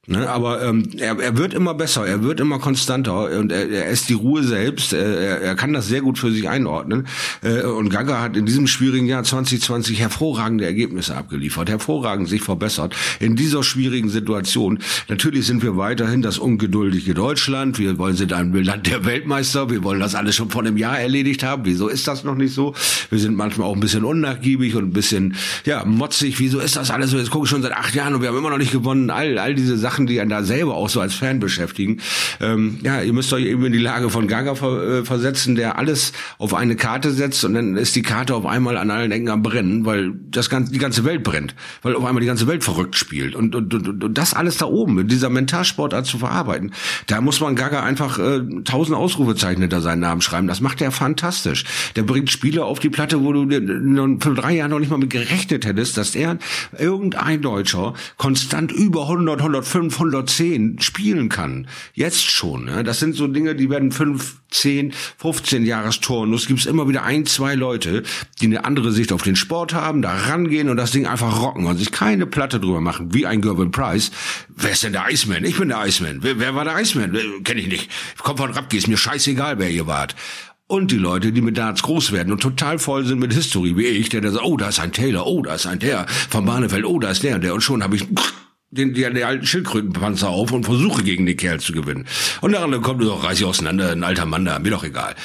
[0.07, 3.85] Ne, aber ähm, er, er wird immer besser, er wird immer konstanter und er, er
[3.85, 4.93] ist die Ruhe selbst.
[4.93, 7.05] Er, er kann das sehr gut für sich einordnen.
[7.43, 12.95] Äh, und Gaga hat in diesem schwierigen Jahr 2020 hervorragende Ergebnisse abgeliefert, hervorragend sich verbessert
[13.19, 14.79] in dieser schwierigen Situation.
[15.07, 17.77] Natürlich sind wir weiterhin das ungeduldige Deutschland.
[17.77, 19.69] Wir wollen sind ein Land der Weltmeister.
[19.69, 21.61] Wir wollen das alles schon vor einem Jahr erledigt haben.
[21.65, 22.73] Wieso ist das noch nicht so?
[23.11, 26.39] Wir sind manchmal auch ein bisschen unnachgiebig und ein bisschen ja motzig.
[26.39, 27.19] Wieso ist das alles so?
[27.19, 29.11] Jetzt gucke ich schon seit acht Jahren und wir haben immer noch nicht gewonnen.
[29.11, 31.99] All all diese Sachen Sachen, die einen da selber auch so als Fan beschäftigen.
[32.39, 35.77] Ähm, ja, ihr müsst euch eben in die Lage von Gaga ver äh, versetzen, der
[35.77, 39.27] alles auf eine Karte setzt und dann ist die Karte auf einmal an allen Ecken
[39.27, 42.63] am Brennen, weil das ganze, die ganze Welt brennt, weil auf einmal die ganze Welt
[42.63, 46.71] verrückt spielt und, und, und, und das alles da oben, in dieser Mentalsportart zu verarbeiten,
[47.07, 50.47] da muss man Gaga einfach äh, tausend Ausrufezeichen hinter seinen Namen schreiben.
[50.47, 51.65] Das macht er fantastisch.
[51.97, 53.41] Der bringt Spieler auf die Platte, wo du
[54.21, 56.37] vor drei Jahren noch nicht mal mit gerechnet hättest, dass er
[56.77, 59.41] irgendein Deutscher konstant über 100,
[59.81, 61.67] 105, 110 spielen kann.
[61.93, 62.65] Jetzt schon.
[62.65, 62.83] Ne?
[62.83, 66.47] Das sind so Dinge, die werden fünf, zehn, 15 Jahresturnus.
[66.47, 68.03] Gibt es immer wieder ein, zwei Leute,
[68.41, 71.65] die eine andere Sicht auf den Sport haben, da rangehen und das Ding einfach rocken
[71.65, 74.11] und sich keine Platte drüber machen, wie ein Gervin Price.
[74.49, 75.43] Wer ist denn der Iceman?
[75.43, 76.19] Ich bin der Iceman.
[76.21, 77.17] Wer, wer war der Iceman?
[77.43, 77.89] Kenne ich nicht.
[78.15, 80.15] Ich komm von Rapke, ist mir scheißegal, wer ihr wart.
[80.67, 83.87] Und die Leute, die mit Darts groß werden und total voll sind mit History, wie
[83.87, 86.45] ich, der da sagt, oh, da ist ein Taylor, oh, da ist ein der, von
[86.45, 87.53] Barnefeld, oh, da ist der und der.
[87.53, 88.07] Und schon habe ich
[88.71, 92.05] den, den, den alten Schildkrötenpanzer auf und versuche gegen die Kerl zu gewinnen.
[92.39, 95.15] Und andere kommt doch, reiß ich auseinander, ein alter Mann da, mir doch egal.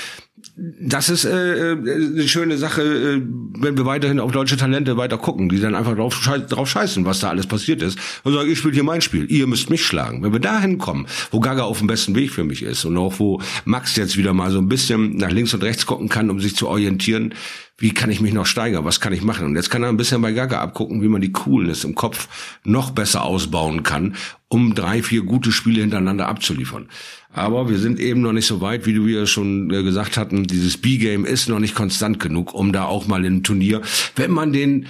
[0.59, 3.23] Das ist äh, eine schöne Sache, äh,
[3.59, 7.05] wenn wir weiterhin auf deutsche Talente weiter gucken, die dann einfach drauf, schei drauf scheißen,
[7.05, 7.99] was da alles passiert ist.
[8.23, 10.23] Und sagen, ich spiele hier mein Spiel, ihr müsst mich schlagen.
[10.23, 13.19] Wenn wir dahin kommen, wo Gaga auf dem besten Weg für mich ist und auch
[13.19, 16.41] wo Max jetzt wieder mal so ein bisschen nach links und rechts gucken kann, um
[16.41, 17.35] sich zu orientieren,
[17.79, 19.45] wie kann ich mich noch steigern, was kann ich machen?
[19.45, 22.29] Und jetzt kann er ein bisschen bei Gaga abgucken, wie man die Coolness im Kopf
[22.65, 24.17] noch besser ausbauen kann,
[24.49, 26.89] um drei, vier gute Spiele hintereinander abzuliefern.
[27.37, 30.45] Aber wir sind eben noch nicht so weit, wie wir schon gesagt hatten.
[30.45, 33.83] Dieses B-Game ist noch nicht konstant genug, um da auch mal im Turnier,
[34.17, 34.87] wenn man den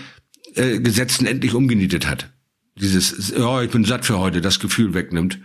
[0.55, 2.31] äh, Gesetzen endlich umgenietet hat,
[2.77, 5.41] dieses, ja, ich bin satt für heute, das Gefühl wegnimmt.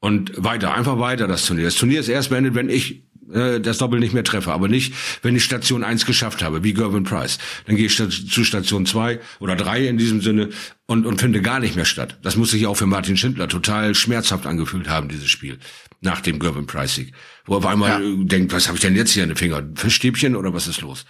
[0.00, 1.64] Und weiter, einfach weiter das Turnier.
[1.64, 4.92] Das Turnier ist erst beendet, wenn ich äh, das Doppel nicht mehr treffe, aber nicht,
[5.22, 7.38] wenn ich Station 1 geschafft habe, wie Gervin Price.
[7.66, 10.50] Dann gehe ich zu Station 2 oder 3 in diesem Sinne
[10.86, 12.18] und, und finde gar nicht mehr statt.
[12.22, 15.58] Das muss sich auch für Martin Schindler total schmerzhaft angefühlt haben, dieses Spiel,
[16.00, 17.12] nach dem Gervin Price-Sieg.
[17.44, 18.24] Wo er auf einmal ja.
[18.24, 19.62] denkt, was habe ich denn jetzt hier in den Finger?
[19.74, 21.04] Fischstäbchen oder was ist los?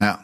[0.00, 0.20] Ja.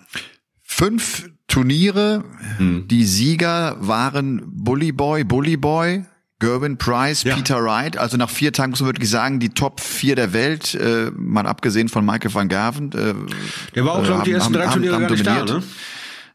[0.62, 2.24] Fünf Turniere,
[2.58, 2.86] hm.
[2.86, 6.04] die Sieger waren Bully Boy, Bully Boy,
[6.38, 7.34] Gerwin Price, ja.
[7.34, 10.74] Peter Wright, also nach vier Tagen muss man wirklich sagen, die Top vier der Welt,
[10.74, 12.92] äh, mal abgesehen von Michael van Gerven.
[12.92, 13.14] Äh,
[13.74, 15.62] der war auch, glaube ich, die ersten drei Turniere gar nicht da, ne?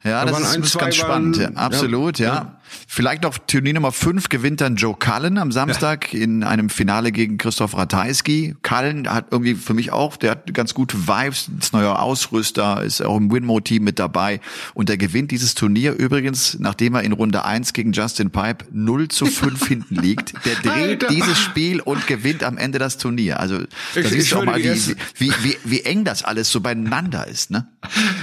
[0.03, 1.39] Ja, da das ist, ein, ist ganz spannend.
[1.39, 2.33] Waren, ja, absolut, ja.
[2.35, 2.59] ja.
[2.87, 6.21] Vielleicht noch Turnier Nummer 5 gewinnt dann Joe Cullen am Samstag ja.
[6.21, 8.55] in einem Finale gegen Christoph Ratajski.
[8.63, 13.01] Cullen hat irgendwie für mich auch, der hat ganz gute Vibes, ist neuer Ausrüster, ist
[13.01, 14.39] auch im Winmo-Team mit dabei
[14.73, 19.07] und er gewinnt dieses Turnier übrigens, nachdem er in Runde 1 gegen Justin Pipe 0
[19.09, 20.33] zu 5 hinten liegt.
[20.45, 21.07] Der dreht Alter.
[21.07, 23.39] dieses Spiel und gewinnt am Ende das Turnier.
[23.39, 23.59] Also
[23.93, 27.51] das ist auch mal, wie, wie, wie, wie eng das alles so beieinander ist.
[27.51, 27.67] Ne?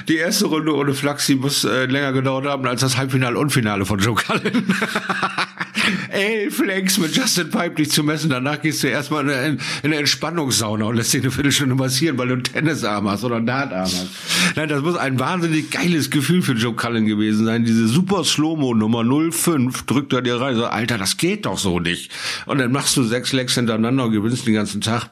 [0.08, 3.84] Die erste Runde ohne Flaxi muss äh, länger gedauert haben als das Halbfinale und Finale
[3.84, 4.41] von Joe Cullen.
[6.10, 8.30] Elf Flex mit Justin Pipe dich zu messen.
[8.30, 12.28] Danach gehst du erstmal in, in eine Entspannungssauna und lässt dich eine Viertelstunde massieren, weil
[12.28, 14.08] du einen Tennisarm hast oder einen Dartarm hast.
[14.56, 17.64] Nein, das muss ein wahnsinnig geiles Gefühl für Joe Cullen gewesen sein.
[17.64, 20.56] Diese super Slow-Mo Nummer 05 drückt er dir rein.
[20.56, 22.10] So, Alter, das geht doch so nicht.
[22.46, 25.10] Und dann machst du sechs Legs hintereinander und gewinnst den ganzen Tag.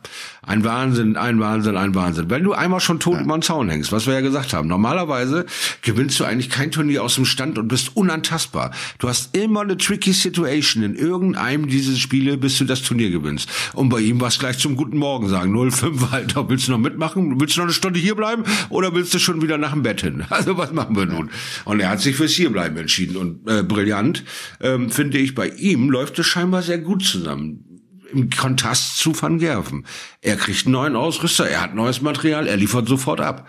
[0.50, 2.28] Ein Wahnsinn, ein Wahnsinn, ein Wahnsinn.
[2.28, 3.20] Wenn du einmal schon tot ja.
[3.20, 5.46] über den Zaun hängst, was wir ja gesagt haben, normalerweise
[5.82, 8.72] gewinnst du eigentlich kein Turnier aus dem Stand und bist unantastbar.
[8.98, 13.48] Du hast immer eine tricky Situation in irgendeinem dieser Spiele, bis du das Turnier gewinnst.
[13.74, 15.70] Und bei ihm war es gleich zum guten Morgen sagen.
[15.70, 17.40] 05, Alter, willst du noch mitmachen?
[17.40, 18.42] Willst du noch eine Stunde hier bleiben?
[18.70, 20.24] Oder willst du schon wieder nach dem Bett hin?
[20.30, 21.30] Also was machen wir nun?
[21.64, 23.16] Und er hat sich fürs Hierbleiben entschieden.
[23.16, 24.24] Und äh, brillant,
[24.60, 27.69] ähm, finde ich, bei ihm läuft es scheinbar sehr gut zusammen
[28.12, 29.86] im Kontrast zu Van Gerven.
[30.20, 33.48] Er kriegt einen neuen Ausrüster, er hat neues Material, er liefert sofort ab.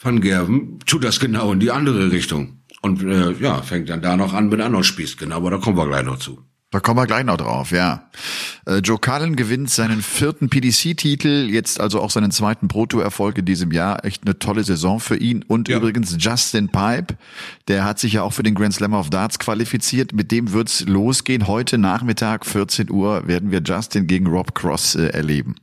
[0.00, 2.62] Van Gerven tut das genau in die andere Richtung.
[2.82, 5.76] Und äh, ja, fängt dann da noch an mit anderen Spieß, genau, aber da kommen
[5.76, 6.42] wir gleich noch zu.
[6.72, 8.08] Da kommen wir gleich noch drauf, ja.
[8.66, 13.72] Äh, Joe Cullen gewinnt seinen vierten PDC-Titel, jetzt also auch seinen zweiten Proto-Erfolg in diesem
[13.72, 14.06] Jahr.
[14.06, 15.44] Echt eine tolle Saison für ihn.
[15.46, 15.76] Und ja.
[15.76, 17.18] übrigens Justin Pipe,
[17.68, 20.14] der hat sich ja auch für den Grand Slam of Darts qualifiziert.
[20.14, 21.46] Mit dem wird's losgehen.
[21.46, 25.56] Heute Nachmittag, 14 Uhr, werden wir Justin gegen Rob Cross äh, erleben.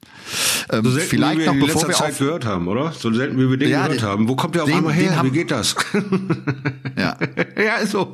[0.71, 2.91] Ähm, so selten, vielleicht wie wir noch, bevor wir Zeit gehört haben, oder?
[2.91, 4.27] So selten, wie wir den ja, gehört haben.
[4.27, 5.19] Wo kommt der auf einmal her?
[5.23, 5.75] Wie geht das?
[6.95, 7.17] ja.
[7.57, 8.13] ja, ist so.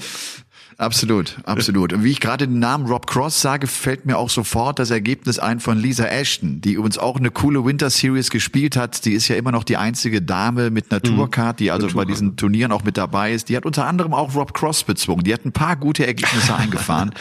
[0.78, 1.94] Absolut, absolut.
[1.94, 5.40] Und wie ich gerade den Namen Rob Cross sage, fällt mir auch sofort das Ergebnis
[5.40, 9.06] ein von Lisa Ashton, die uns auch eine coole Winter Series gespielt hat.
[9.06, 12.08] Die ist ja immer noch die einzige Dame mit Naturcard, die also Naturcard.
[12.08, 13.48] bei diesen Turnieren auch mit dabei ist.
[13.48, 15.24] Die hat unter anderem auch Rob Cross bezwungen.
[15.24, 17.14] Die hat ein paar gute Ergebnisse eingefahren.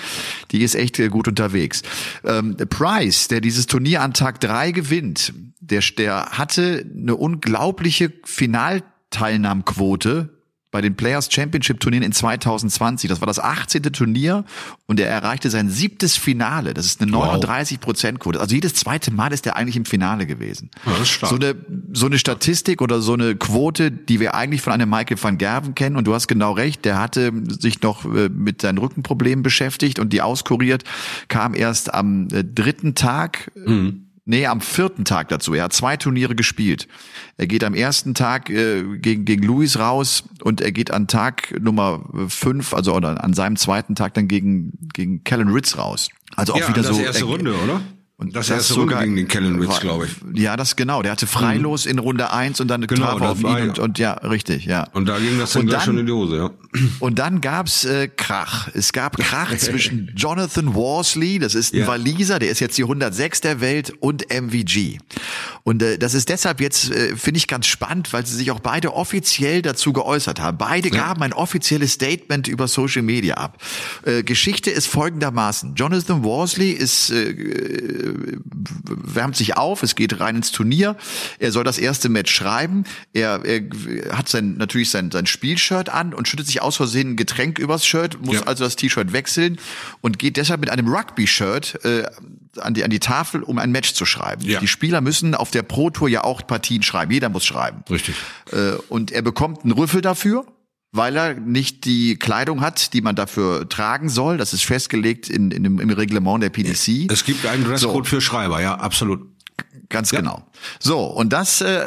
[0.50, 1.82] Die ist echt äh, gut unterwegs.
[2.24, 10.33] Ähm, Price, der dieses Turnier an Tag drei gewinnt, der, der hatte eine unglaubliche Finalteilnahmquote
[10.74, 13.08] bei den Players Championship Turnieren in 2020.
[13.08, 13.84] Das war das 18.
[13.84, 14.44] Turnier
[14.86, 16.74] und er erreichte sein siebtes Finale.
[16.74, 18.40] Das ist eine 39 Prozent Quote.
[18.40, 20.72] Also jedes zweite Mal ist er eigentlich im Finale gewesen.
[20.84, 21.30] Ja, das ist stark.
[21.30, 21.54] So eine,
[21.92, 25.76] so eine Statistik oder so eine Quote, die wir eigentlich von einem Michael van Gerven
[25.76, 25.94] kennen.
[25.94, 26.84] Und du hast genau recht.
[26.84, 30.82] Der hatte sich noch äh, mit seinen Rückenproblemen beschäftigt und die auskuriert,
[31.28, 33.52] kam erst am äh, dritten Tag.
[33.54, 35.52] Mhm Nee, am vierten Tag dazu.
[35.52, 36.88] Er hat zwei Turniere gespielt.
[37.36, 41.54] Er geht am ersten Tag äh, gegen, gegen Louis raus und er geht an Tag
[41.60, 46.08] Nummer fünf, also oder an seinem zweiten Tag dann gegen, gegen Kellen Ritz raus.
[46.36, 47.02] Also auch ja, wieder das so.
[47.02, 47.82] erste Runde, oder?
[48.24, 50.40] Und das, das erste sogar, Runde gegen den Kellen Ritz, glaube ich.
[50.40, 51.02] Ja, das genau.
[51.02, 51.90] Der hatte Freilos mhm.
[51.90, 54.88] in Runde eins und dann eine genau, Treffer auf ihn und, und, ja, richtig, ja.
[54.92, 56.50] Und da ging das dann, gleich schon in die Hose, ja.
[57.00, 58.68] Und dann gab's äh, Krach.
[58.74, 61.86] Es gab Krach zwischen Jonathan Worsley, das ist ein ja.
[61.86, 64.98] Waliser, der ist jetzt die 106 der Welt, und MVG.
[65.64, 68.60] Und äh, das ist deshalb jetzt, äh, finde ich, ganz spannend, weil sie sich auch
[68.60, 70.58] beide offiziell dazu geäußert haben.
[70.58, 70.94] Beide ja.
[70.94, 73.62] gaben ein offizielles Statement über Social Media ab.
[74.04, 75.74] Äh, Geschichte ist folgendermaßen.
[75.74, 77.34] Jonathan Worsley ist äh,
[78.84, 80.96] wärmt sich auf, es geht rein ins Turnier.
[81.38, 82.84] Er soll das erste Match schreiben.
[83.14, 83.62] Er, er
[84.16, 87.86] hat sein, natürlich sein, sein Spielshirt an und schüttet sich aus Versehen ein Getränk übers
[87.86, 88.42] Shirt, muss ja.
[88.42, 89.58] also das T-Shirt wechseln
[90.02, 92.04] und geht deshalb mit einem Rugby-Shirt äh,
[92.58, 94.44] an die, an die Tafel, um ein Match zu schreiben.
[94.44, 94.60] Ja.
[94.60, 97.12] Die Spieler müssen auf der Pro Tour ja auch Partien schreiben.
[97.12, 97.84] Jeder muss schreiben.
[97.90, 98.14] Richtig.
[98.52, 100.46] Äh, und er bekommt einen Rüffel dafür
[100.94, 104.36] weil er nicht die Kleidung hat, die man dafür tragen soll.
[104.36, 107.10] Das ist festgelegt in, in dem, im Reglement der PDC.
[107.10, 108.10] Es gibt einen Dresscode so.
[108.10, 109.33] für Schreiber, ja, absolut.
[109.88, 110.20] Ganz ja.
[110.20, 110.42] genau.
[110.80, 111.86] So, und das, äh,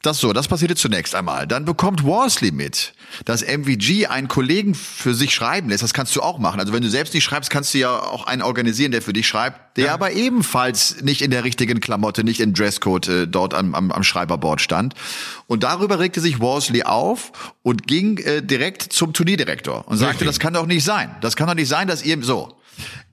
[0.00, 1.46] das so, das passierte zunächst einmal.
[1.46, 2.94] Dann bekommt Worsley mit,
[3.24, 5.82] dass MVG einen Kollegen für sich schreiben lässt.
[5.82, 6.60] Das kannst du auch machen.
[6.60, 9.26] Also wenn du selbst nicht schreibst, kannst du ja auch einen organisieren, der für dich
[9.26, 9.94] schreibt, der ja.
[9.94, 14.02] aber ebenfalls nicht in der richtigen Klamotte, nicht im Dresscode äh, dort am, am, am
[14.02, 14.94] Schreiberboard stand.
[15.46, 20.28] Und darüber regte sich Worsley auf und ging äh, direkt zum Turnierdirektor und sagte, Richtig.
[20.28, 21.14] das kann doch nicht sein.
[21.20, 22.56] Das kann doch nicht sein, dass ihr so.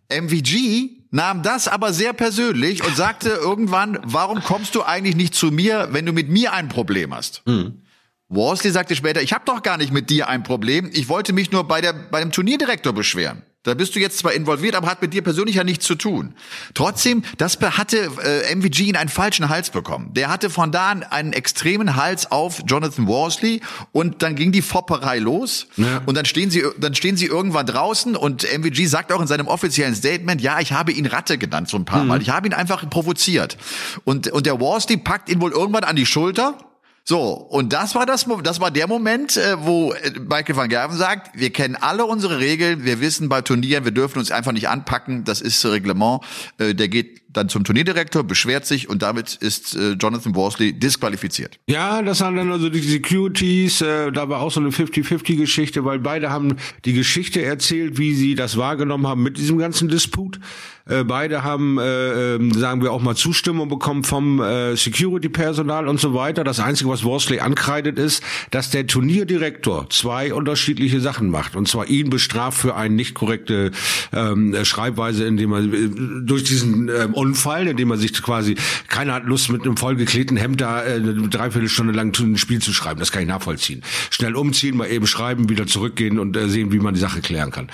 [0.09, 5.51] MVG nahm das aber sehr persönlich und sagte irgendwann, warum kommst du eigentlich nicht zu
[5.51, 7.41] mir, wenn du mit mir ein Problem hast?
[7.45, 7.81] Mhm.
[8.29, 11.51] Worsley sagte später, ich habe doch gar nicht mit dir ein Problem, ich wollte mich
[11.51, 13.41] nur bei, der, bei dem Turnierdirektor beschweren.
[13.63, 16.33] Da bist du jetzt zwar involviert, aber hat mit dir persönlich ja nichts zu tun.
[16.75, 20.13] Trotzdem, das hatte äh, MVG in einen falschen Hals bekommen.
[20.13, 23.59] Der hatte von da an einen extremen Hals auf Jonathan Worsley
[23.91, 26.01] und dann ging die Fopperei los ja.
[26.05, 29.47] und dann stehen sie dann stehen sie irgendwann draußen und MVG sagt auch in seinem
[29.47, 32.07] offiziellen Statement, ja, ich habe ihn Ratte genannt so ein paar mhm.
[32.07, 32.21] Mal.
[32.21, 33.57] Ich habe ihn einfach provoziert.
[34.05, 36.57] Und und der Worsley packt ihn wohl irgendwann an die Schulter
[37.03, 40.97] so, und das war das, das war der Moment, äh, wo äh, Michael van Gerven
[40.97, 44.69] sagt, wir kennen alle unsere Regeln, wir wissen bei Turnieren, wir dürfen uns einfach nicht
[44.69, 46.21] anpacken, das ist Reglement.
[46.57, 51.59] Äh, der geht dann zum Turnierdirektor, beschwert sich und damit ist äh, Jonathan Worsley disqualifiziert.
[51.67, 55.99] Ja, das waren dann also die Securities, äh, da war auch so eine 50-50-Geschichte, weil
[55.99, 60.39] beide haben die Geschichte erzählt, wie sie das wahrgenommen haben mit diesem ganzen Disput.
[60.85, 65.99] Äh, beide haben, äh, äh, sagen wir auch mal, Zustimmung bekommen vom äh, Security-Personal und
[65.99, 66.43] so weiter.
[66.43, 71.55] Das Einzige, was Worsley ankreidet, ist, dass der Turnierdirektor zwei unterschiedliche Sachen macht.
[71.55, 73.71] Und zwar ihn bestraft für eine nicht korrekte
[74.13, 75.89] ähm, Schreibweise, indem er äh,
[76.23, 78.55] durch diesen äh, Unfall, indem er sich quasi,
[78.87, 82.73] keiner hat Lust mit einem vollgeklebten Hemd da äh, eine Dreiviertelstunde lang ein Spiel zu
[82.73, 82.99] schreiben.
[82.99, 83.83] Das kann ich nachvollziehen.
[84.09, 87.51] Schnell umziehen, mal eben schreiben, wieder zurückgehen und äh, sehen, wie man die Sache klären
[87.51, 87.69] kann.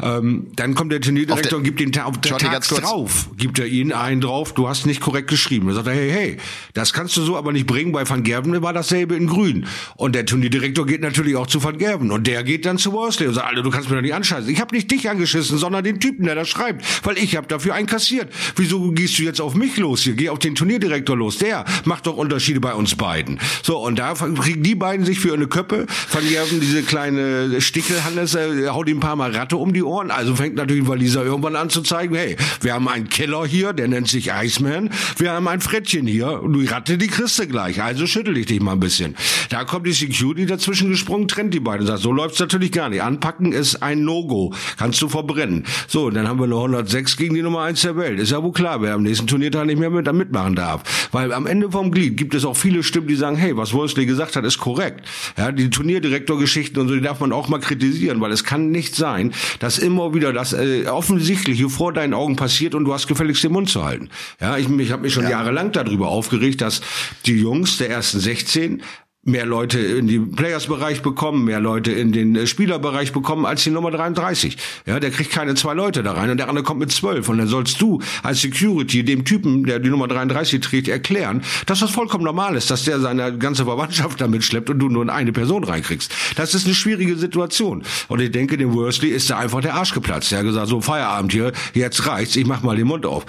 [0.00, 3.66] Ähm, dann kommt der Turnierdirektor der, und gibt den auf der Tags drauf, gibt er
[3.66, 5.68] ihnen einen drauf, du hast nicht korrekt geschrieben.
[5.68, 6.36] Da sagt er, hey, hey,
[6.74, 7.92] das kannst du so aber nicht bringen.
[7.92, 9.66] Bei Van Gerven war dasselbe in grün.
[9.96, 12.10] Und der Turnierdirektor geht natürlich auch zu Van Gerven.
[12.10, 14.50] Und der geht dann zu Worsley und sagt, Alter, du kannst mir doch nicht anscheißen.
[14.50, 16.84] Ich habe nicht dich angeschissen, sondern den Typen, der das schreibt.
[17.06, 18.32] Weil ich habe dafür einkassiert.
[18.56, 20.14] Wieso gehst du jetzt auf mich los hier?
[20.14, 21.38] Geh auf den Turnierdirektor los.
[21.38, 23.38] Der macht doch Unterschiede bei uns beiden.
[23.62, 25.86] So, und da kriegen die beiden sich für eine Köppe.
[26.10, 30.10] Van Gerven, diese kleine Stichelhannes, äh, haut ihm ein paar Mal Ratte um die Ohren.
[30.10, 33.88] Also fängt natürlich Waliser irgendwann an zu zeigen, hey, wir haben einen Killer hier, der
[33.88, 34.90] nennt sich Iceman.
[35.16, 36.42] Wir haben ein Frettchen hier.
[36.42, 37.82] Und die Ratte, die kriegst du gleich.
[37.82, 39.14] Also schüttel ich dich mal ein bisschen.
[39.50, 41.86] Da kommt die Security dazwischen gesprungen, trennt die beiden.
[41.86, 43.02] Sagt, so läuft's natürlich gar nicht.
[43.02, 44.52] Anpacken ist ein No-Go.
[44.76, 45.64] Kannst du verbrennen.
[45.86, 48.20] So, dann haben wir eine 106 gegen die Nummer 1 der Welt.
[48.20, 51.08] Ist ja wohl klar, wer am nächsten Turniertag nicht mehr mit, da mitmachen darf.
[51.12, 54.06] Weil am Ende vom Glied gibt es auch viele Stimmen, die sagen, hey, was Wolfsley
[54.06, 55.04] gesagt hat, ist korrekt.
[55.36, 58.94] Ja, die Turnierdirektorgeschichten und so, die darf man auch mal kritisieren, weil es kann nicht
[58.94, 63.44] sein, dass immer wieder das äh, Offensichtliche vor deinen Augen passiert und du hast gefälligst
[63.44, 64.08] den Mund zu halten.
[64.40, 65.30] Ja, ich, ich habe mich schon ja.
[65.30, 66.80] jahrelang darüber aufgeregt, dass
[67.26, 68.82] die Jungs der ersten 16
[69.28, 73.70] mehr Leute in den Players-Bereich bekommen, mehr Leute in den äh, Spielerbereich bekommen als die
[73.70, 74.56] Nummer 33.
[74.86, 77.28] Ja, der kriegt keine zwei Leute da rein und der andere kommt mit zwölf.
[77.28, 81.80] Und dann sollst du als Security dem Typen, der die Nummer 33 trägt, erklären, dass
[81.80, 85.10] das vollkommen normal ist, dass der seine ganze Verwandtschaft damit schleppt und du nur in
[85.10, 86.12] eine Person reinkriegst.
[86.36, 87.82] Das ist eine schwierige Situation.
[88.08, 90.32] Und ich denke, dem Worsley ist da einfach der Arsch geplatzt.
[90.32, 93.26] Der hat gesagt, so Feierabend hier, jetzt reicht's, ich mach mal den Mund auf.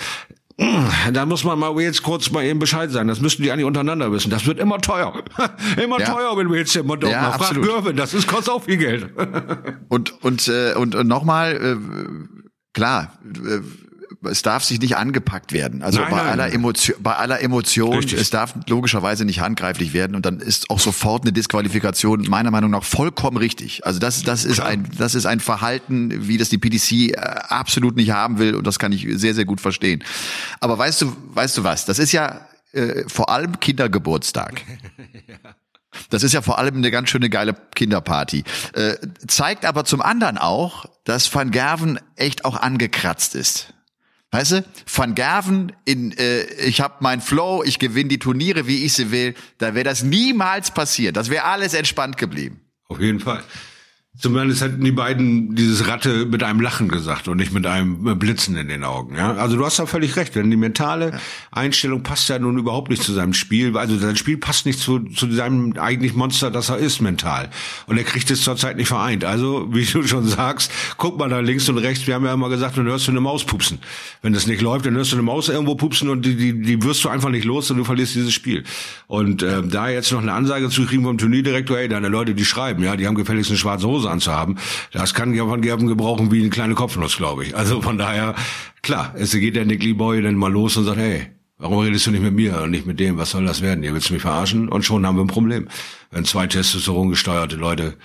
[1.14, 3.08] Da muss man mal jetzt kurz mal eben Bescheid sagen.
[3.08, 4.30] Das müssten die eigentlich untereinander wissen.
[4.30, 5.14] Das wird immer teuer.
[5.82, 6.14] immer ja.
[6.14, 7.64] teuer, wenn wir jetzt den Mund ja, aufmachen.
[7.64, 9.10] Frag Görwin, das ist, kostet auch viel Geld.
[9.88, 11.78] und, und, äh, und, und nochmal, äh,
[12.74, 13.62] klar, äh,
[14.24, 15.82] es darf sich nicht angepackt werden.
[15.82, 16.54] Also nein, bei, nein, aller nein.
[16.54, 18.20] Emotion, bei aller Emotion, Richtig.
[18.20, 22.72] es darf logischerweise nicht handgreiflich werden und dann ist auch sofort eine Disqualifikation meiner Meinung
[22.72, 23.86] nach vollkommen richtig.
[23.86, 27.96] Also das, das ist ein, das ist ein Verhalten, wie das die PDC äh, absolut
[27.96, 30.04] nicht haben will und das kann ich sehr, sehr gut verstehen.
[30.60, 31.86] Aber weißt du, weißt du was?
[31.86, 32.42] Das ist ja
[32.74, 34.64] äh, vor allem Kindergeburtstag.
[35.28, 35.36] ja.
[36.12, 38.44] Das ist ja vor allem eine ganz schöne geile Kinderparty.
[38.74, 38.96] Äh,
[39.28, 43.74] zeigt aber zum anderen auch, dass Van Gerven echt auch angekratzt ist.
[44.32, 48.86] Weißt du, Van Gerven in äh, ich habe mein Flow, ich gewinne die Turniere, wie
[48.86, 51.18] ich sie will, da wäre das niemals passiert.
[51.18, 52.62] Das wäre alles entspannt geblieben.
[52.88, 53.44] Auf jeden Fall.
[54.18, 58.58] Zumindest hätten die beiden dieses Ratte mit einem Lachen gesagt und nicht mit einem Blitzen
[58.58, 59.16] in den Augen.
[59.16, 59.36] Ja?
[59.36, 61.20] Also du hast da völlig recht, denn die mentale
[61.52, 63.78] Einstellung passt ja nun überhaupt nicht zu seinem Spiel.
[63.78, 67.50] Also sein Spiel passt nicht zu, zu seinem eigentlich Monster, das er ist mental.
[67.86, 69.24] Und er kriegt es zurzeit nicht vereint.
[69.24, 72.06] Also, wie du schon sagst, guck mal da links und rechts.
[72.06, 73.78] Wir haben ja immer gesagt, dann hörst du eine Maus pupsen.
[74.22, 76.84] Wenn das nicht läuft, dann hörst du eine Maus irgendwo pupsen und die, die, die
[76.84, 78.66] wirst du einfach nicht los und du verlierst dieses Spiel.
[79.08, 82.44] Und äh, da jetzt noch eine Ansage zu kriegen vom Turnierdirektor, ey, deine Leute, die
[82.44, 84.58] schreiben, ja, die haben gefälligst eine schwarze Hose anzuhaben.
[84.92, 87.56] Das kann Gerben gebrauchen wie eine kleine Kopfnuss, glaube ich.
[87.56, 88.36] Also von daher,
[88.82, 91.28] klar, es geht der Nick Boy dann mal los und sagt, hey,
[91.62, 93.18] Warum redest du nicht mit mir und nicht mit dem?
[93.18, 93.84] Was soll das werden?
[93.84, 94.70] Ihr willst du mich verarschen?
[94.70, 95.68] Und schon haben wir ein Problem.
[96.10, 97.98] Wenn zwei Testosteron gesteuerte Leute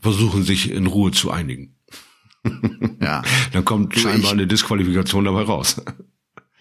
[0.00, 1.76] versuchen, sich in Ruhe zu einigen.
[3.00, 3.22] Ja.
[3.52, 5.80] Dann kommt scheinbar eine Disqualifikation dabei raus.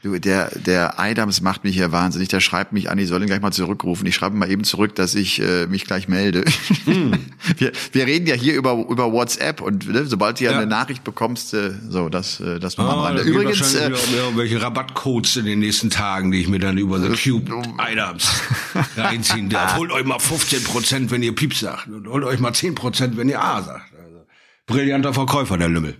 [0.06, 2.30] Du, der, der Adams macht mich hier wahnsinnig.
[2.30, 4.06] Der schreibt mich an, ich soll ihn gleich mal zurückrufen.
[4.06, 6.46] Ich schreibe mal eben zurück, dass ich äh, mich gleich melde.
[6.86, 7.14] Hm.
[7.58, 10.68] Wir, wir reden ja hier über, über WhatsApp und ne, sobald du ja, ja, eine
[10.68, 13.22] Nachricht bekommst, äh, so, das, äh, das machen wir.
[13.22, 13.76] Ah, Übrigens.
[13.76, 18.30] Äh, irgendwelche Rabattcodes in den nächsten Tagen, die ich mir dann über The Cube Adams
[18.98, 19.78] reinziehen darf.
[19.78, 21.88] Holt euch mal 15 Prozent, wenn ihr Piep sagt.
[21.88, 23.94] Und holt euch mal 10 Prozent, wenn ihr A sagt.
[23.94, 24.26] Also,
[24.66, 25.96] brillanter Verkäufer, der Lümmel.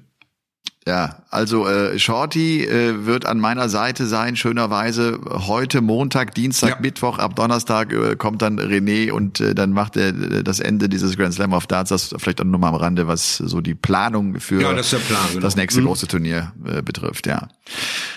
[0.88, 6.78] Ja, also äh, Shorty äh, wird an meiner Seite sein, schönerweise heute Montag, Dienstag, ja.
[6.80, 11.18] Mittwoch, ab Donnerstag äh, kommt dann René und äh, dann macht er das Ende dieses
[11.18, 14.62] Grand Slam of Darts, das vielleicht auch nochmal am Rande, was so die Planung für
[14.62, 15.42] ja, das, Plan, genau.
[15.42, 15.86] das nächste mhm.
[15.86, 17.48] große Turnier äh, betrifft, ja.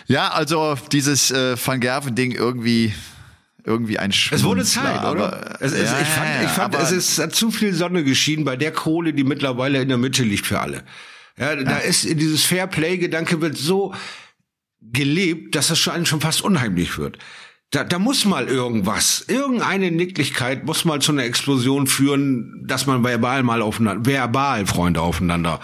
[0.06, 2.92] Ja, also dieses äh, Van Gerven-Ding irgendwie
[3.64, 5.56] irgendwie ein Schmunzler, Es wurde Zeit, oder?
[5.60, 8.72] Es ist, ja, ich fand, ich fand es ist zu viel Sonne geschienen bei der
[8.72, 10.82] Kohle, die mittlerweile in der Mitte liegt für alle.
[11.38, 11.62] Ja, ja.
[11.62, 13.94] da ist dieses Fairplay-Gedanke wird so
[14.80, 17.18] gelebt, dass das schon, schon fast unheimlich wird.
[17.70, 23.04] Da, da muss mal irgendwas, irgendeine Nicklichkeit muss mal zu einer Explosion führen, dass man
[23.04, 25.60] verbal mal aufeinander, verbal Freunde aufeinander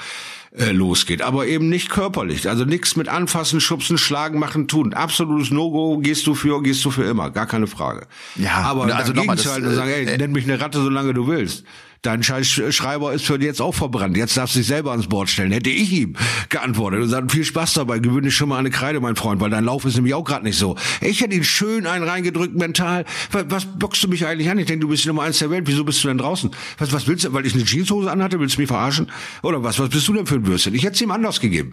[0.55, 2.47] äh, losgeht, aber eben nicht körperlich.
[2.47, 4.93] Also nichts mit anfassen, schubsen, schlagen, machen, tun.
[4.93, 8.07] Absolutes No-Go, gehst du für, gehst du für immer, gar keine Frage.
[8.37, 11.15] Ja, aber also dagegen zu halten und sagen, ey, äh, nenn mich eine Ratte, solange
[11.15, 11.65] du willst
[12.05, 14.17] dein scheiß Schreiber ist für jetzt auch verbrannt.
[14.17, 15.53] Jetzt darfst du dich selber ans Board stellen.
[15.53, 16.15] Hätte ich ihm
[16.51, 19.51] geantwortet und gesagt, viel Spaß dabei, gewöhne dich schon mal eine Kreide, mein Freund, weil
[19.51, 20.77] dein Lauf ist nämlich auch gerade nicht so.
[21.01, 23.05] Ich hätte ihn schön einen reingedrückt mental.
[23.31, 24.59] Was bockst du mich eigentlich an?
[24.59, 25.65] Ich denke, du bist die Nummer eins der Welt.
[25.67, 26.51] Wieso bist du denn draußen?
[26.79, 27.33] Was, was willst du?
[27.33, 29.11] Weil ich eine Jeanshose anhatte, willst du mich verarschen?
[29.43, 29.79] Oder was?
[29.79, 30.75] Was bist du denn für ein Würstchen?
[30.75, 31.73] Ich hätte es ihm anders gegeben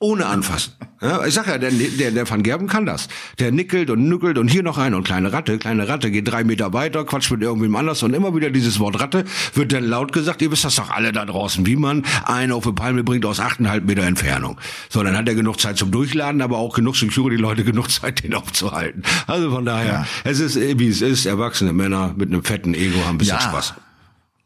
[0.00, 0.72] ohne anfassen.
[1.02, 3.08] Ja, ich sag ja, der, der, der Van Gerben kann das.
[3.38, 6.42] Der nickelt und nückelt und hier noch ein und kleine Ratte, kleine Ratte geht drei
[6.42, 10.12] Meter weiter, quatscht mit irgendwem anders und immer wieder dieses Wort Ratte wird dann laut
[10.12, 13.26] gesagt, ihr wisst das doch alle da draußen, wie man einen auf eine Palme bringt
[13.26, 14.58] aus achteinhalb Meter Entfernung.
[14.88, 18.34] So, dann hat er genug Zeit zum Durchladen, aber auch genug Security-Leute genug Zeit, den
[18.34, 19.02] aufzuhalten.
[19.26, 20.06] Also von daher, ja.
[20.24, 23.42] es ist, wie es ist, erwachsene Männer mit einem fetten Ego haben ein bisschen ja.
[23.42, 23.74] Spaß.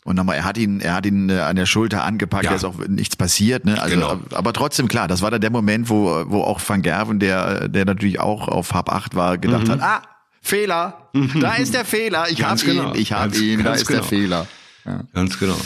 [0.05, 2.51] Und nochmal, er hat ihn, er hat ihn äh, an der Schulter angepackt, ja.
[2.51, 3.81] da ist auch nichts passiert, ne?
[3.81, 4.21] Also, genau.
[4.33, 7.87] aber trotzdem klar, das war dann der Moment, wo, wo auch Van Gerven, der, der
[7.87, 9.73] natürlich auch auf Hab 8 war, gedacht mhm.
[9.73, 10.03] hat, ah,
[10.43, 11.09] Fehler,
[11.41, 12.93] da ist der Fehler, ich hab genau.
[12.93, 14.01] ihn, ich hab ganz, ihn, da ist genau.
[14.01, 14.47] der Fehler.
[14.85, 15.01] Ja.
[15.15, 15.57] Ganz genau.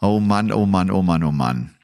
[0.00, 1.74] Oh Mann, oh Mann, oh Mann, oh Mann.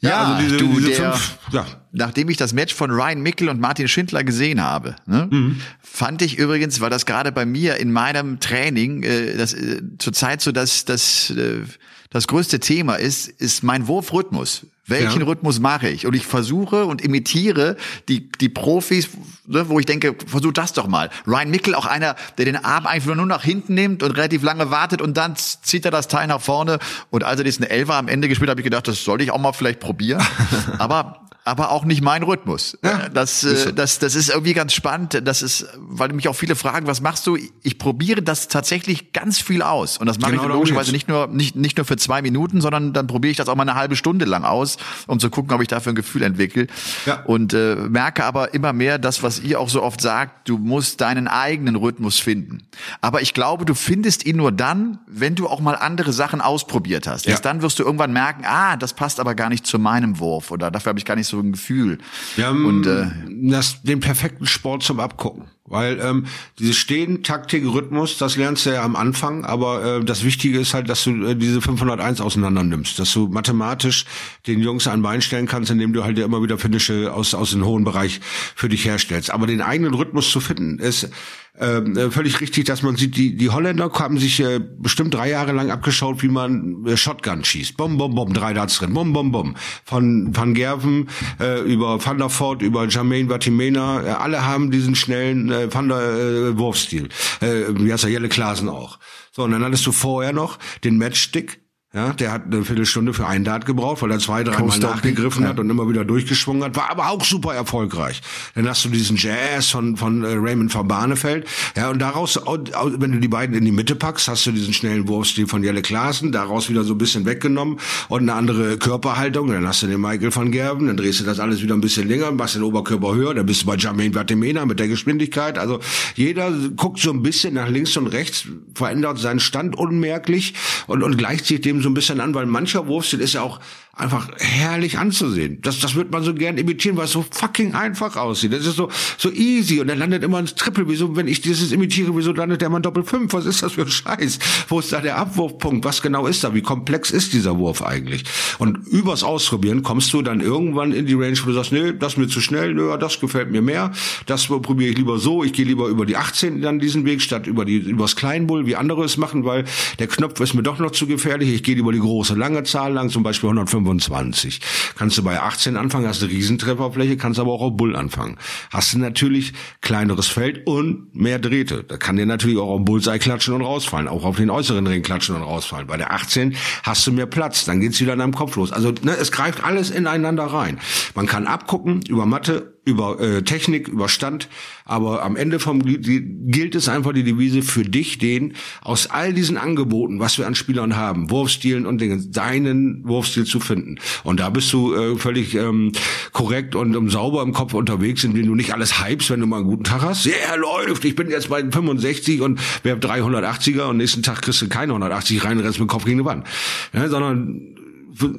[0.00, 1.66] Ja, ja also diese, du, diese der, fünf, ja.
[1.94, 5.60] Nachdem ich das Match von Ryan Mickel und Martin Schindler gesehen habe, ne, mhm.
[5.80, 10.40] fand ich übrigens, weil das gerade bei mir in meinem Training äh, das äh, zurzeit
[10.40, 11.62] so das das äh,
[12.10, 14.66] das größte Thema ist, ist mein Wurfrhythmus.
[14.86, 15.26] Welchen ja.
[15.26, 16.06] Rhythmus mache ich?
[16.06, 17.76] Und ich versuche und imitiere
[18.08, 19.08] die, die Profis,
[19.46, 21.08] ne, wo ich denke, versuch das doch mal.
[21.26, 24.70] Ryan Mickel, auch einer, der den Arm einfach nur nach hinten nimmt und relativ lange
[24.70, 26.78] wartet und dann zieht er das Teil nach vorne.
[27.10, 29.30] Und als er diesen Elfer am Ende gespielt hat, habe ich gedacht, das sollte ich
[29.30, 30.22] auch mal vielleicht probieren.
[30.78, 32.78] Aber aber auch nicht mein Rhythmus.
[32.82, 35.20] Ja, das, äh, das, das ist irgendwie ganz spannend.
[35.24, 37.36] Das ist, weil mich auch viele fragen, was machst du?
[37.62, 39.98] Ich probiere das tatsächlich ganz viel aus.
[39.98, 42.94] Und das mache genau ich logischerweise nicht nur, nicht, nicht nur für zwei Minuten, sondern
[42.94, 45.60] dann probiere ich das auch mal eine halbe Stunde lang aus, um zu gucken, ob
[45.60, 46.66] ich dafür ein Gefühl entwickle.
[47.04, 47.22] Ja.
[47.24, 51.02] Und äh, merke aber immer mehr das, was ihr auch so oft sagt, du musst
[51.02, 52.62] deinen eigenen Rhythmus finden.
[53.02, 57.06] Aber ich glaube, du findest ihn nur dann, wenn du auch mal andere Sachen ausprobiert
[57.06, 57.26] hast.
[57.26, 57.32] Ja.
[57.32, 60.50] Erst dann wirst du irgendwann merken, ah, das passt aber gar nicht zu meinem Wurf
[60.50, 61.98] oder dafür habe ich gar nicht so so ein Gefühl.
[62.36, 65.44] Wir haben und, äh, das, den perfekten Sport zum Abgucken.
[65.66, 66.26] Weil ähm,
[66.58, 70.74] dieses Stehen, Taktik, Rhythmus, das lernst du ja am Anfang, aber äh, das Wichtige ist
[70.74, 74.04] halt, dass du äh, diese 501 auseinander nimmst, dass du mathematisch
[74.46, 77.52] den Jungs ein Bein stellen kannst, indem du halt ja immer wieder Finische aus, aus
[77.52, 78.20] dem hohen Bereich
[78.54, 79.30] für dich herstellst.
[79.30, 81.08] Aber den eigenen Rhythmus zu finden, ist
[81.58, 85.30] ähm, äh, völlig richtig, dass man sieht, die, die Holländer haben sich äh, bestimmt drei
[85.30, 87.76] Jahre lang abgeschaut, wie man äh, Shotgun schießt.
[87.76, 89.54] Bom, bom, bom, drei Darts drin, bom, bom, bom.
[89.84, 94.96] Von Van Gerven äh, über Van der Voort, über Jermaine Vatimena, äh, alle haben diesen
[94.96, 97.08] schnellen äh, Van der äh, Wurfstil.
[97.40, 98.98] Äh, wie heißt er, Jelle Klasen auch.
[99.30, 101.63] So, und dann hattest du vorher noch den Matchstick,
[101.94, 105.50] ja, der hat eine Viertelstunde für einen Dart gebraucht, weil er zwei, dreimal nachgegriffen ja.
[105.50, 108.20] hat und immer wieder durchgeschwungen hat, war aber auch super erfolgreich.
[108.56, 111.46] Dann hast du diesen Jazz von, von äh, Raymond van Barneveld.
[111.76, 115.06] Ja, und daraus, wenn du die beiden in die Mitte packst, hast du diesen schnellen
[115.06, 117.78] Wurfstil von Jelle Klaassen, daraus wieder so ein bisschen weggenommen
[118.08, 119.52] und eine andere Körperhaltung.
[119.52, 122.08] Dann hast du den Michael van Gerben, dann drehst du das alles wieder ein bisschen
[122.08, 125.58] länger, machst den Oberkörper höher, dann bist du bei Jermaine Vatimena mit der Geschwindigkeit.
[125.58, 125.78] Also
[126.16, 130.54] jeder guckt so ein bisschen nach links und rechts, verändert seinen Stand unmerklich
[130.88, 133.60] und, und gleicht sich dem so ein bisschen an, weil mancher Wurfstil ist ja auch
[133.96, 135.58] einfach herrlich anzusehen.
[135.62, 138.52] Das, das wird man so gern imitieren, weil es so fucking einfach aussieht.
[138.52, 140.88] Das ist so, so easy und er landet immer ins Triple.
[140.88, 143.32] Wieso, wenn ich dieses imitiere, wieso landet der mal Doppel 5?
[143.32, 144.38] Was ist das für ein Scheiß?
[144.68, 145.84] Wo ist da der Abwurfpunkt?
[145.84, 146.54] Was genau ist da?
[146.54, 148.24] Wie komplex ist dieser Wurf eigentlich?
[148.58, 152.14] Und übers Ausprobieren kommst du dann irgendwann in die Range, wo du sagst, nee, das
[152.14, 153.92] ist mir zu schnell, nö, das gefällt mir mehr.
[154.26, 155.44] Das probiere ich lieber so.
[155.44, 158.74] Ich gehe lieber über die 18 dann diesen Weg, statt über die, übers Kleinbull, wie
[158.74, 159.64] andere es machen, weil
[160.00, 161.54] der Knopf ist mir doch noch zu gefährlich.
[161.54, 164.60] Ich gehe lieber die große lange Zahl lang, zum Beispiel 105 25.
[164.96, 168.36] Kannst du bei 18 anfangen, hast eine Riesentrefferfläche, kannst aber auch auf Bull anfangen.
[168.70, 171.84] Hast du natürlich kleineres Feld und mehr Drähte.
[171.84, 175.02] Da kann dir natürlich auch auf Bullseye klatschen und rausfallen, auch auf den äußeren Ring
[175.02, 175.86] klatschen und rausfallen.
[175.86, 178.72] Bei der 18 hast du mehr Platz, dann geht's wieder in deinem Kopf los.
[178.72, 180.80] Also ne, es greift alles ineinander rein.
[181.14, 184.48] Man kann abgucken über Mathe, über äh, Technik, über Stand,
[184.84, 189.56] aber am Ende vom gilt es einfach die Devise für dich, den aus all diesen
[189.56, 193.96] Angeboten, was wir an Spielern haben, Wurfstilen und Dingen, deinen Wurfstil zu finden.
[194.22, 195.92] Und da bist du äh, völlig ähm,
[196.32, 199.58] korrekt und um, sauber im Kopf unterwegs, indem du nicht alles hypst, wenn du mal
[199.58, 200.24] einen guten Tag hast.
[200.24, 204.68] Sehr läuft, ich bin jetzt bei 65 und wer 380er und nächsten Tag kriegst du
[204.68, 206.46] keine 180 rein, rennst mit dem Kopf gegen die Wand.
[206.92, 207.83] Ja, sondern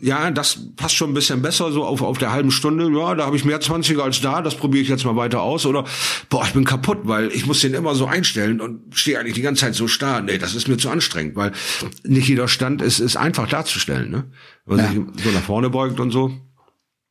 [0.01, 2.89] ja, das passt schon ein bisschen besser, so auf, auf der halben Stunde.
[2.97, 5.65] Ja, da habe ich mehr 20er als da, das probiere ich jetzt mal weiter aus.
[5.65, 5.85] Oder,
[6.29, 9.41] boah, ich bin kaputt, weil ich muss den immer so einstellen und stehe eigentlich die
[9.41, 10.21] ganze Zeit so starr.
[10.21, 11.51] Nee, das ist mir zu anstrengend, weil
[12.03, 14.25] nicht jeder Stand ist, ist einfach darzustellen, ne?
[14.65, 14.91] Wenn man ja.
[15.13, 16.31] sich so nach vorne beugt und so.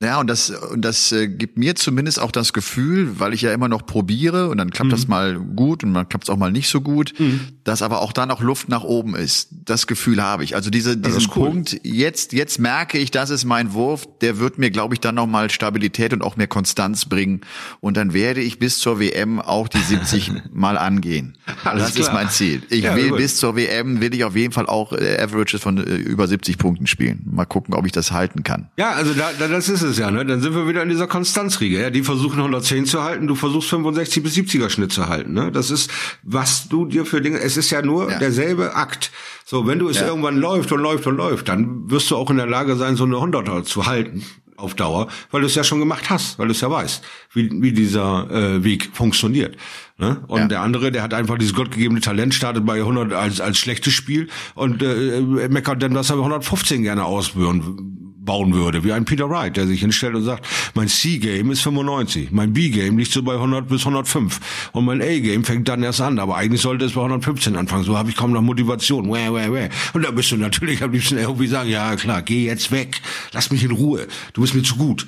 [0.03, 3.53] Ja, und das, und das äh, gibt mir zumindest auch das Gefühl, weil ich ja
[3.53, 4.91] immer noch probiere und dann klappt mhm.
[4.91, 7.41] das mal gut und dann klappt es auch mal nicht so gut, mhm.
[7.63, 9.49] dass aber auch da noch Luft nach oben ist.
[9.53, 10.57] Das Gefühl habe ich.
[10.57, 11.51] Also diese, diesen cool.
[11.51, 15.15] Punkt, jetzt, jetzt merke ich, das ist mein Wurf, der wird mir, glaube ich, dann
[15.15, 17.43] nochmal Stabilität und auch mehr Konstanz bringen.
[17.81, 21.39] Und dann werde ich bis zur WM auch die 70 mal angehen.
[21.63, 22.09] Alles das klar.
[22.09, 22.63] ist mein Ziel.
[22.69, 23.19] Ich ja, will gut.
[23.19, 26.59] bis zur WM, will ich auf jeden Fall auch äh, Averages von äh, über 70
[26.59, 27.23] Punkten spielen.
[27.25, 28.69] Mal gucken, ob ich das halten kann.
[28.77, 30.25] Ja, also da, da, das ist es ja, ne?
[30.25, 31.81] Dann sind wir wieder in dieser Konstanzriege.
[31.81, 31.91] Ja?
[31.91, 35.33] Die versuchen 110 zu halten, du versuchst 65 bis 70er Schnitt zu halten.
[35.33, 35.53] Ne?
[35.53, 35.91] Das ist,
[36.23, 37.39] was du dir für Dinge.
[37.39, 38.19] Es ist ja nur ja.
[38.19, 39.13] derselbe Akt.
[39.45, 40.07] So, wenn du es ja.
[40.07, 43.05] irgendwann läuft und läuft und läuft, dann wirst du auch in der Lage sein, so
[43.05, 44.25] eine 100er zu halten
[44.57, 47.51] auf Dauer, weil du es ja schon gemacht hast, weil du es ja weißt, wie,
[47.61, 49.57] wie dieser äh, Weg funktioniert.
[49.99, 50.23] Ne?
[50.29, 50.49] Und ja.
[50.49, 54.29] der andere, der hat einfach dieses gottgegebene Talent, startet bei 100 als, als schlechtes Spiel
[54.55, 59.57] und äh, meckert dann, dass er 115 gerne ausführen bauen würde, wie ein Peter Wright,
[59.57, 63.69] der sich hinstellt und sagt, mein C-Game ist 95, mein B-Game liegt so bei 100
[63.69, 67.57] bis 105 und mein A-Game fängt dann erst an, aber eigentlich sollte es bei 115
[67.57, 69.69] anfangen, so habe ich kaum noch Motivation, wäh, wäh, wäh.
[69.93, 73.01] und da bist du natürlich am liebsten irgendwie sagen, ja klar, geh jetzt weg,
[73.33, 75.07] lass mich in Ruhe, du bist mir zu gut.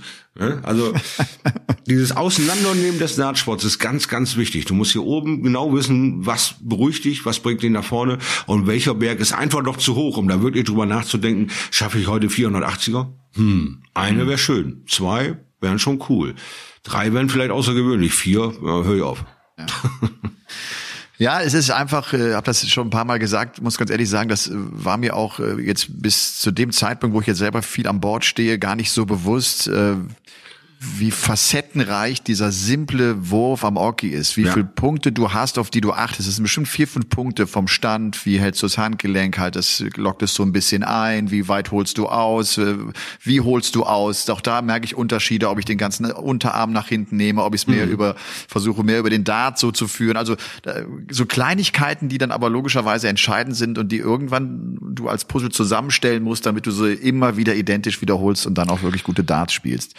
[0.62, 0.92] Also
[1.86, 4.64] dieses Auseinandernehmen des Dartsports ist ganz, ganz wichtig.
[4.66, 8.66] Du musst hier oben genau wissen, was beruhigt dich, was bringt dich nach vorne und
[8.66, 12.28] welcher Berg ist einfach noch zu hoch, um da wirklich drüber nachzudenken, schaffe ich heute
[12.28, 13.12] 480er?
[13.34, 16.34] Hm, eine wäre schön, zwei wären schon cool,
[16.82, 19.24] drei wären vielleicht außergewöhnlich, vier, ja, hör ich auf.
[19.58, 19.66] Ja.
[21.18, 24.08] Ja, es ist einfach, äh, habe das schon ein paar Mal gesagt, muss ganz ehrlich
[24.08, 27.38] sagen, das äh, war mir auch äh, jetzt bis zu dem Zeitpunkt, wo ich jetzt
[27.38, 29.94] selber viel an Bord stehe, gar nicht so bewusst, äh,
[30.78, 34.52] wie facettenreich dieser simple Wurf am Orki ist, wie ja.
[34.52, 36.28] viele Punkte du hast, auf die du achtest.
[36.28, 39.82] Es sind bestimmt vier, fünf Punkte vom Stand, wie hältst du das Handgelenk halt, das
[39.96, 42.76] lockt es so ein bisschen ein, wie weit holst du aus, äh,
[43.22, 44.28] wie holst du aus.
[44.28, 47.62] Auch da merke ich Unterschiede, ob ich den ganzen Unterarm nach hinten nehme, ob ich
[47.62, 47.92] es mehr mhm.
[47.92, 48.16] über,
[48.48, 50.16] versuche mehr über den Dart so zu führen.
[50.16, 50.36] Also
[51.10, 56.22] so Kleinigkeiten, die dann aber logischerweise entscheidend sind und die irgendwann du als Puzzle zusammenstellen
[56.22, 59.94] musst, damit du sie immer wieder identisch wiederholst und dann auch wirklich gute Darts spielst.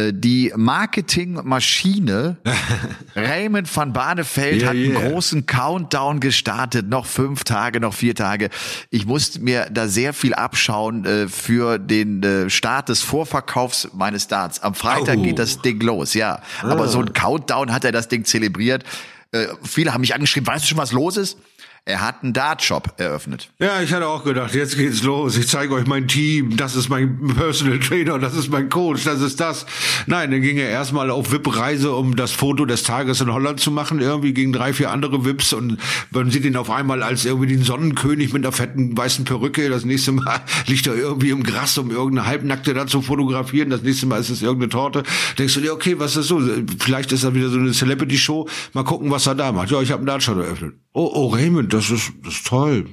[0.00, 2.36] Äh, die Marketingmaschine
[3.16, 5.08] Raymond van Barneveld yeah, hat einen yeah.
[5.08, 6.88] großen Countdown gestartet.
[6.88, 8.50] Noch fünf Tage, noch vier Tage.
[8.90, 14.28] Ich musste mir da sehr viel abschauen äh, für den äh, Start des Vorverkaufs meines
[14.28, 14.60] Darts.
[14.60, 15.22] Am Freitag oh.
[15.22, 16.40] geht das Ding los, ja.
[16.62, 18.84] Aber so ein Countdown hat er das Ding zelebriert.
[19.32, 21.38] Äh, viele haben mich angeschrieben, weißt du schon, was los ist?
[21.86, 23.50] Er hat einen Dartshop eröffnet.
[23.58, 25.36] Ja, ich hatte auch gedacht, jetzt geht's los.
[25.36, 26.56] Ich zeige euch mein Team.
[26.56, 28.18] Das ist mein Personal Trainer.
[28.18, 29.04] Das ist mein Coach.
[29.04, 29.64] Das ist das.
[30.06, 33.70] Nein, dann ging er erstmal auf VIP-Reise, um das Foto des Tages in Holland zu
[33.70, 34.00] machen.
[34.00, 35.54] Irgendwie gegen drei, vier andere VIPs.
[35.54, 35.78] Und
[36.10, 39.70] man sieht ihn auf einmal als irgendwie den Sonnenkönig mit einer fetten weißen Perücke.
[39.70, 43.70] Das nächste Mal liegt er irgendwie im Gras, um irgendeine Halbnackte da zu fotografieren.
[43.70, 45.02] Das nächste Mal ist es irgendeine Torte.
[45.38, 46.42] Denkst du dir, okay, was ist so?
[46.78, 48.48] Vielleicht ist er wieder so eine Celebrity-Show.
[48.74, 49.70] Mal gucken, was er da macht.
[49.70, 50.74] Ja, ich habe einen Dartshop eröffnet.
[50.92, 52.84] Oh, oh, Raymond, das ist, das ist toll.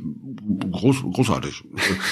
[0.71, 1.63] Groß, großartig.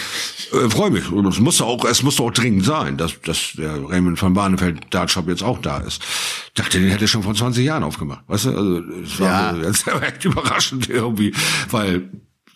[0.51, 1.11] äh, Freue mich.
[1.11, 4.81] Und es musste auch, es musste auch dringend sein, dass, dass der Raymond van Barneveld
[4.89, 6.01] Dartshop jetzt auch da ist.
[6.47, 8.23] Ich dachte, den hätte schon vor 20 Jahren aufgemacht.
[8.27, 8.49] Weißt du?
[8.49, 9.53] Also, es war, ja.
[9.63, 11.33] das war echt überraschend irgendwie,
[11.69, 12.09] weil,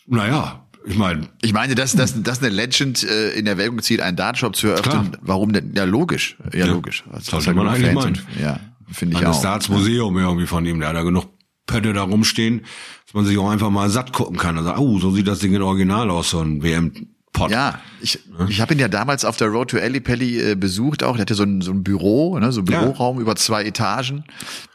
[0.08, 1.30] naja, ich meine.
[1.44, 5.12] Ich meine, dass, dass, dass eine Legend äh, in Erwägung zieht, einen Dartshop zu eröffnen.
[5.12, 5.22] Klar.
[5.22, 5.74] Warum denn?
[5.76, 6.36] Ja, logisch.
[6.52, 7.04] Ja, ja logisch.
[7.12, 8.20] Das sollte man eigentlich meinen.
[8.42, 8.60] Ja,
[8.92, 9.34] finde ich auch.
[9.34, 10.24] Das Darts-Museum ja.
[10.24, 11.28] irgendwie von ihm, der hat da genug
[11.70, 12.66] Pötte da rumstehen,
[13.10, 14.56] dass man sich auch einfach mal satt gucken kann.
[14.56, 16.92] Also, oh, so sieht das Ding in Original aus, so ein WM.
[17.34, 17.50] Pot.
[17.50, 21.14] Ja, ich, ich habe ihn ja damals auf der Road to Ellipelli äh, besucht auch.
[21.14, 23.22] Der hatte so ein, so ein Büro, ne, so ein Büroraum ja.
[23.24, 24.26] über zwei Etagen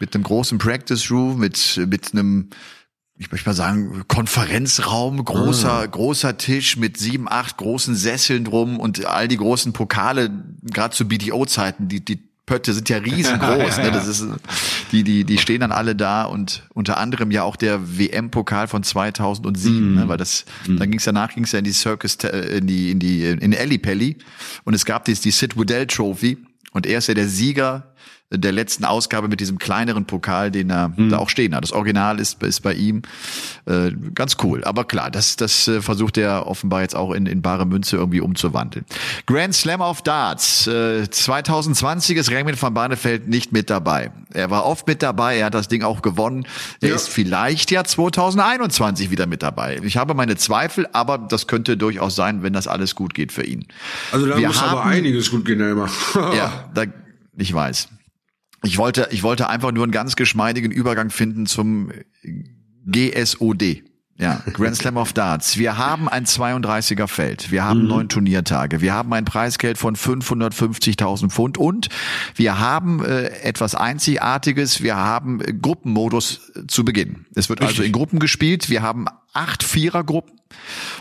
[0.01, 2.51] mit einem großen Practice Room, mit, mit einem
[3.17, 5.87] ich möchte mal sagen, Konferenzraum, großer, ah.
[5.87, 10.31] großer Tisch mit sieben, acht großen Sesseln drum und all die großen Pokale,
[10.63, 13.79] gerade zu BDO-Zeiten, die, die Pötte sind ja riesengroß.
[13.79, 13.91] Ne?
[13.91, 14.27] Das ist,
[14.93, 18.83] die, die, die stehen dann alle da und unter anderem ja auch der WM-Pokal von
[18.83, 19.95] 2007, mm.
[19.95, 20.09] ne?
[20.09, 20.77] weil das, mm.
[20.77, 24.19] dann ging's danach ging's ja in die Circus, äh, in die, in die, in Ellipelli
[24.65, 26.39] und es gab die, die Sid Woodell Trophy
[26.73, 27.94] und er ist ja der Sieger
[28.39, 31.11] der letzten Ausgabe mit diesem kleineren Pokal, den er hm.
[31.11, 31.65] da auch stehen hat.
[31.65, 33.03] Das Original ist, ist bei ihm
[33.67, 34.65] äh, ganz cool.
[34.65, 38.21] Aber klar, das, das äh, versucht er offenbar jetzt auch in, in bare Münze irgendwie
[38.21, 38.85] umzuwandeln.
[39.27, 40.67] Grand Slam of Darts.
[40.67, 44.11] Äh, 2020 ist Raymond van Barneveld nicht mit dabei.
[44.33, 46.47] Er war oft mit dabei, er hat das Ding auch gewonnen.
[46.81, 46.95] Er ja.
[46.95, 49.81] ist vielleicht ja 2021 wieder mit dabei.
[49.83, 53.45] Ich habe meine Zweifel, aber das könnte durchaus sein, wenn das alles gut geht für
[53.45, 53.67] ihn.
[54.13, 55.91] Also da Wir muss haben, aber einiges gut gehen, Elmar.
[56.15, 56.85] ja, da,
[57.37, 57.89] ich weiß.
[58.65, 61.91] Ich wollte, ich wollte einfach nur einen ganz geschmeidigen Übergang finden zum
[62.87, 63.83] GSOD.
[64.17, 65.59] Ja, Grand Slam of Darts.
[65.59, 67.51] Wir haben ein 32er Feld.
[67.51, 67.89] Wir haben mhm.
[67.89, 68.81] neun Turniertage.
[68.81, 71.89] Wir haben ein Preisgeld von 550.000 Pfund und
[72.37, 74.85] wir haben äh, etwas Einzigartiges.
[74.85, 77.27] Wir haben Gruppenmodus zu Beginn.
[77.35, 78.71] Es wird also in Gruppen gespielt.
[78.71, 80.35] Wir haben acht Vierergruppen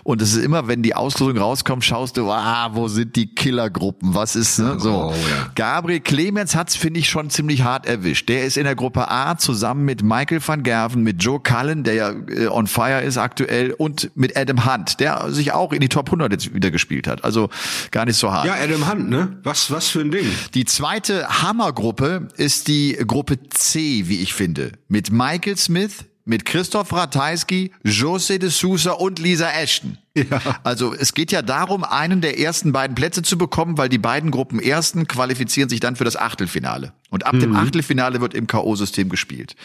[0.04, 4.14] und es ist immer, wenn die Auslosung rauskommt, schaust du, ah, wo sind die Killergruppen?
[4.14, 4.78] Was ist ne?
[4.80, 5.12] so?
[5.12, 5.52] Oh, ja.
[5.56, 8.28] Gabriel Clemens hat's finde ich schon ziemlich hart erwischt.
[8.28, 11.94] Der ist in der Gruppe A zusammen mit Michael van Gerven, mit Joe Cullen, der
[11.94, 15.90] ja äh, on fire ist aktuell und mit Adam Hunt, der sich auch in die
[15.90, 17.24] Top 100 jetzt wieder gespielt hat.
[17.24, 17.50] Also
[17.92, 18.46] gar nicht so hart.
[18.46, 19.38] Ja, Adam Hunt, ne?
[19.44, 20.28] Was was für ein Ding.
[20.54, 26.94] Die zweite Hammergruppe ist die Gruppe C, wie ich finde, mit Michael Smith, mit Christoph
[26.94, 29.98] Ratajski, Jose de Sousa und Lisa Ashton.
[30.16, 30.42] Ja.
[30.64, 34.32] Also es geht ja darum, einen der ersten beiden Plätze zu bekommen, weil die beiden
[34.32, 36.94] Gruppen ersten qualifizieren sich dann für das Achtelfinale.
[37.10, 37.40] Und ab mhm.
[37.40, 39.56] dem Achtelfinale wird im K.O.-System gespielt.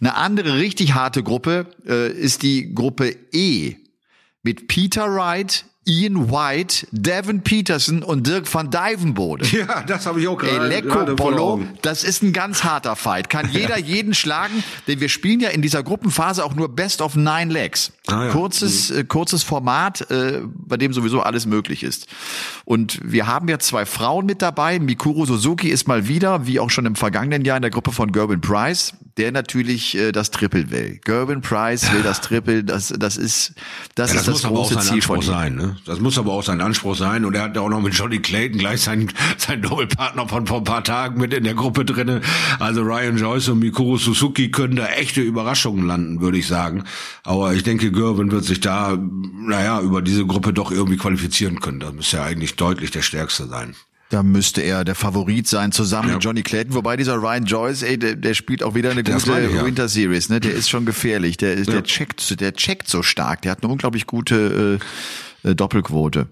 [0.00, 3.76] Eine andere richtig harte Gruppe äh, ist die Gruppe E
[4.42, 9.46] mit Peter Wright, Ian White, Devin Peterson und Dirk van Dijvenbode.
[9.46, 10.66] Ja, das habe ich auch gerade.
[10.66, 13.30] Eleco Polo, das ist ein ganz harter Fight.
[13.30, 17.16] Kann jeder jeden schlagen, denn wir spielen ja in dieser Gruppenphase auch nur Best of
[17.16, 17.92] Nine Legs.
[18.06, 18.30] Ah, ja.
[18.30, 18.98] Kurzes, mhm.
[18.98, 22.06] äh, kurzes Format, äh, bei dem sowieso alles möglich ist.
[22.66, 24.78] Und wir haben ja zwei Frauen mit dabei.
[24.78, 28.12] Mikuru Suzuki ist mal wieder, wie auch schon im vergangenen Jahr in der Gruppe von
[28.12, 31.00] Gerben Price, der natürlich äh, das Triple will.
[31.02, 33.54] Gerben Price will das Triple, das, das ist
[33.94, 35.22] das, ja, das ist das große Ziel von ihm.
[35.22, 35.77] Sein, ne?
[35.84, 37.24] Das muss aber auch sein Anspruch sein.
[37.24, 40.64] Und er hat auch noch mit Johnny Clayton gleich seinen, seinen Doppelpartner von vor ein
[40.64, 42.20] paar Tagen mit in der Gruppe drinne.
[42.58, 46.84] Also Ryan Joyce und Mikuru Suzuki können da echte Überraschungen landen, würde ich sagen.
[47.24, 51.80] Aber ich denke, Gervin wird sich da, naja, über diese Gruppe doch irgendwie qualifizieren können.
[51.80, 53.74] Da müsste ja eigentlich deutlich der Stärkste sein.
[54.10, 56.14] Da müsste er der Favorit sein, zusammen ja.
[56.14, 56.72] mit Johnny Clayton.
[56.72, 59.66] Wobei dieser Ryan Joyce, ey, der, der spielt auch wieder eine der gute ich, ja.
[59.66, 60.40] Winter Series, ne?
[60.40, 61.36] Der ist schon gefährlich.
[61.36, 61.74] Der, ist, ja.
[61.74, 63.42] der checkt, der checkt so stark.
[63.42, 64.84] Der hat eine unglaublich gute äh,
[65.42, 66.28] äh Doppelquote.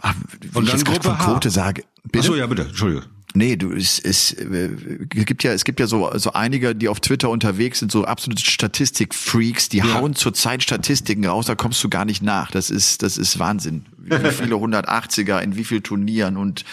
[0.00, 0.14] Ach,
[0.54, 1.84] Und dann Gruppe Quote sage.
[2.04, 2.18] Bitte?
[2.20, 2.62] Ach so, ja, bitte.
[2.62, 3.04] Entschuldige.
[3.32, 4.70] Nee, du, es, es, äh,
[5.08, 8.42] gibt ja, es gibt ja so, so einige, die auf Twitter unterwegs sind, so absolute
[8.42, 9.94] Statistik-Freaks, die ja.
[9.94, 12.50] hauen zurzeit Statistiken raus, da kommst du gar nicht nach.
[12.50, 13.86] Das ist, das ist Wahnsinn.
[13.98, 16.64] Wie viele 180er in wie viel Turnieren und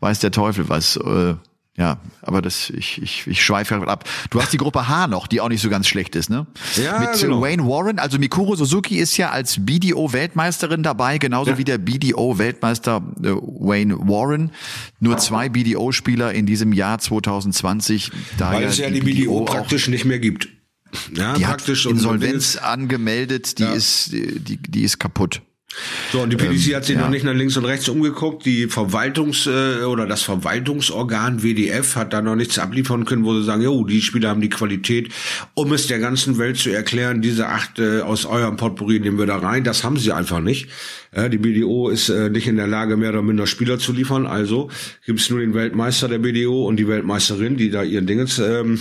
[0.00, 0.96] weiß der Teufel was.
[0.96, 1.34] Äh,
[1.76, 4.04] ja, aber das, ich, ich, ich schweife ab.
[4.30, 6.46] Du hast die Gruppe H noch, die auch nicht so ganz schlecht ist, ne?
[6.76, 7.40] Ja, Mit genau.
[7.40, 11.58] Wayne Warren, also Mikuro Suzuki ist ja als BDO-Weltmeisterin dabei, genauso ja.
[11.58, 14.52] wie der BDO-Weltmeister äh, Wayne Warren.
[15.00, 18.12] Nur zwei BDO-Spieler in diesem Jahr 2020.
[18.38, 20.48] Weil es ja die, die BDO, BDO praktisch nicht mehr gibt.
[21.12, 23.72] Ja, die praktisch hat Insolvenz angemeldet, die ja.
[23.72, 25.42] ist, die, die ist kaputt.
[26.12, 27.02] So, und die PDC ähm, hat sich ja.
[27.02, 28.44] noch nicht nach links und rechts umgeguckt.
[28.46, 33.44] Die Verwaltungs- äh, oder das Verwaltungsorgan WDF hat da noch nichts abliefern können, wo sie
[33.44, 35.10] sagen, jo, die Spieler haben die Qualität,
[35.54, 39.26] um es der ganzen Welt zu erklären, diese acht äh, aus eurem Potpourri nehmen wir
[39.26, 39.64] da rein.
[39.64, 40.68] Das haben sie einfach nicht.
[41.12, 44.26] Äh, die BDO ist äh, nicht in der Lage, mehr oder minder Spieler zu liefern.
[44.26, 44.70] Also
[45.06, 48.78] gibt es nur den Weltmeister der BDO und die Weltmeisterin, die da ihren Dingens ähm,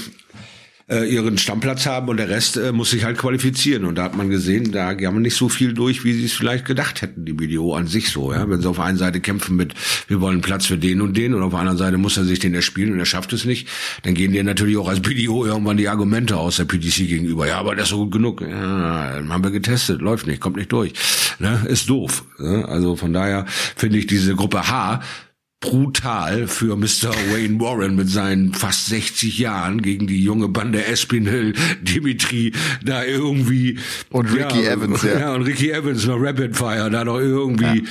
[0.90, 3.86] äh, ihren Stammplatz haben und der Rest äh, muss sich halt qualifizieren.
[3.86, 6.66] Und da hat man gesehen, da wir nicht so viel durch, wie sie es vielleicht
[6.66, 8.34] gedacht hätten, die BDO an sich so.
[8.34, 8.50] Ja?
[8.50, 9.74] Wenn sie auf einer Seite kämpfen mit,
[10.08, 12.40] wir wollen Platz für den und den und auf der anderen Seite muss er sich
[12.40, 13.68] den erspielen und er schafft es nicht,
[14.04, 17.48] dann gehen dir natürlich auch als BDO irgendwann die Argumente aus der PDC gegenüber.
[17.48, 18.42] Ja, aber das ist so gut genug.
[18.42, 20.94] Ja, haben wir getestet, läuft nicht, kommt nicht durch.
[21.40, 21.66] Ne?
[21.68, 22.26] Ist doof.
[22.40, 22.66] Ne?
[22.68, 25.02] Also von daher finde ich diese Gruppe H
[25.64, 27.14] brutal für Mr.
[27.32, 32.52] Wayne Warren mit seinen fast 60 Jahren gegen die junge Bande Espinel, Dimitri,
[32.84, 35.20] da irgendwie und Ricky ja, Evans, ja.
[35.20, 37.84] ja und Ricky Evans noch Rapid Fire, da noch irgendwie ja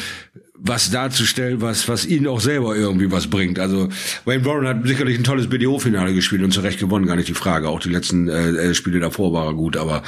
[0.64, 3.58] was darzustellen, was, was ihnen auch selber irgendwie was bringt.
[3.58, 3.88] Also
[4.24, 7.34] Wayne Warren hat sicherlich ein tolles BDO-Finale gespielt und zu Recht gewonnen, gar nicht die
[7.34, 7.68] Frage.
[7.68, 10.04] Auch die letzten äh, äh Spiele davor war er gut, aber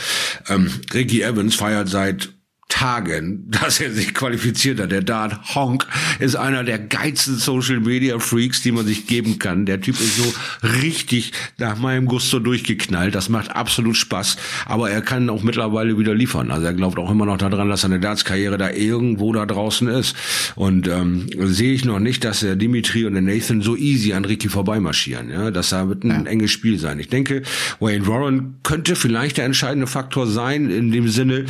[0.49, 2.34] ähm, Ricky Evans feiert seit
[2.75, 4.91] Tagen, dass er sich qualifiziert hat.
[4.91, 5.87] Der Dart Honk
[6.18, 9.64] ist einer der geilsten Social Media Freaks, die man sich geben kann.
[9.64, 10.35] Der Typ ist so
[10.83, 13.14] richtig nach meinem Gusto durchgeknallt.
[13.14, 14.39] Das macht absolut Spaß.
[14.66, 16.51] Aber er kann auch mittlerweile wieder liefern.
[16.51, 20.16] Also er glaubt auch immer noch daran, dass seine Darts-Karriere da irgendwo da draußen ist.
[20.57, 24.25] Und ähm, sehe ich noch nicht, dass der Dimitri und der Nathan so easy an
[24.25, 25.31] Ricky vorbeimarschieren.
[25.31, 26.31] Ja, das wird ein ja.
[26.31, 26.99] enges Spiel sein.
[26.99, 27.43] Ich denke,
[27.79, 31.45] Wayne Warren könnte vielleicht der entscheidende Faktor sein in dem Sinne,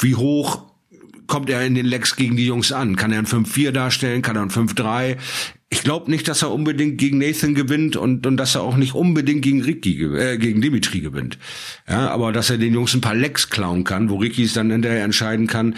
[0.00, 0.65] wie hoch
[1.26, 2.96] kommt er in den Lecks gegen die Jungs an?
[2.96, 4.22] Kann er ein 5-4 darstellen?
[4.22, 5.16] Kann er ein 5-3?
[5.68, 8.94] Ich glaube nicht, dass er unbedingt gegen Nathan gewinnt und, und dass er auch nicht
[8.94, 11.38] unbedingt gegen Ricky, äh, gegen Dimitri gewinnt.
[11.88, 14.70] Ja, aber dass er den Jungs ein paar Lecks klauen kann, wo Ricky es dann
[14.70, 15.74] hinterher entscheiden kann,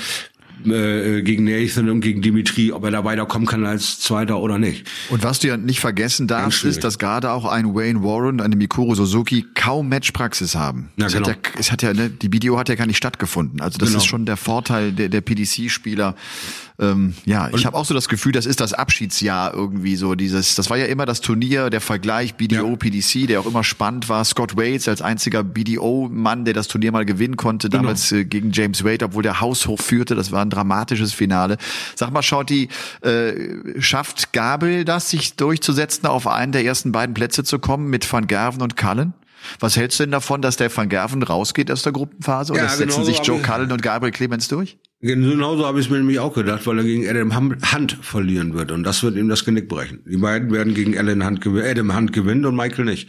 [0.66, 4.86] äh, gegen Nathan und gegen Dimitri, ob er da weiterkommen kann als Zweiter oder nicht.
[5.10, 8.56] Und was du ja nicht vergessen darfst, ist, dass gerade auch ein Wayne Warren, eine
[8.56, 10.90] Mikuro Suzuki kaum Matchpraxis haben.
[10.96, 11.28] Ja, es, genau.
[11.28, 13.60] hat ja, es hat ja, ne, die Video hat ja gar nicht stattgefunden.
[13.60, 13.98] Also das genau.
[13.98, 16.14] ist schon der Vorteil der, der PDC-Spieler.
[16.80, 20.54] Ähm, ja, ich habe auch so das Gefühl, das ist das Abschiedsjahr irgendwie so dieses.
[20.54, 22.76] Das war ja immer das Turnier, der Vergleich BDO ja.
[22.76, 24.24] PDC, der auch immer spannend war.
[24.24, 27.82] Scott Waits als einziger BDO-Mann, der das Turnier mal gewinnen konnte, genau.
[27.82, 30.14] damals äh, gegen James Wade, obwohl der haushoch führte.
[30.14, 31.56] Das war ein dramatisches Finale.
[31.96, 32.68] Sag mal, die
[33.00, 38.10] äh, schafft Gabel das, sich durchzusetzen, auf einen der ersten beiden Plätze zu kommen mit
[38.10, 39.14] Van Gerven und Cullen?
[39.58, 42.52] Was hältst du denn davon, dass der Van Gerven rausgeht aus der Gruppenphase?
[42.52, 44.78] Oder ja, setzen genau sich Joe Cullen und Gabriel Clemens durch?
[45.00, 48.72] Genauso habe ich es mir nämlich auch gedacht, weil er gegen Adam Hunt verlieren wird
[48.72, 50.00] und das wird ihm das Genick brechen.
[50.04, 53.08] Die beiden werden gegen Alan Hunt, Adam Hunt gewinnen und Michael nicht.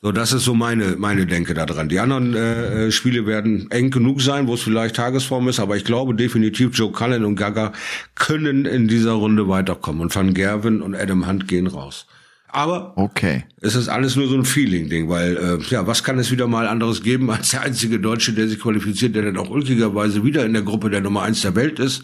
[0.00, 1.90] So, das ist so meine meine Denke daran.
[1.90, 5.76] Die anderen äh, äh, Spiele werden eng genug sein, wo es vielleicht Tagesform ist, aber
[5.76, 7.72] ich glaube definitiv Joe Cullen und Gaga
[8.14, 12.06] können in dieser Runde weiterkommen und Van Gerven und Adam Hunt gehen raus.
[12.54, 13.44] Aber okay.
[13.62, 16.68] es ist alles nur so ein Feeling-Ding, weil äh, ja, was kann es wieder mal
[16.68, 20.52] anderes geben als der einzige Deutsche, der sich qualifiziert, der dann auch ulkigerweise wieder in
[20.52, 22.02] der Gruppe der Nummer eins der Welt ist,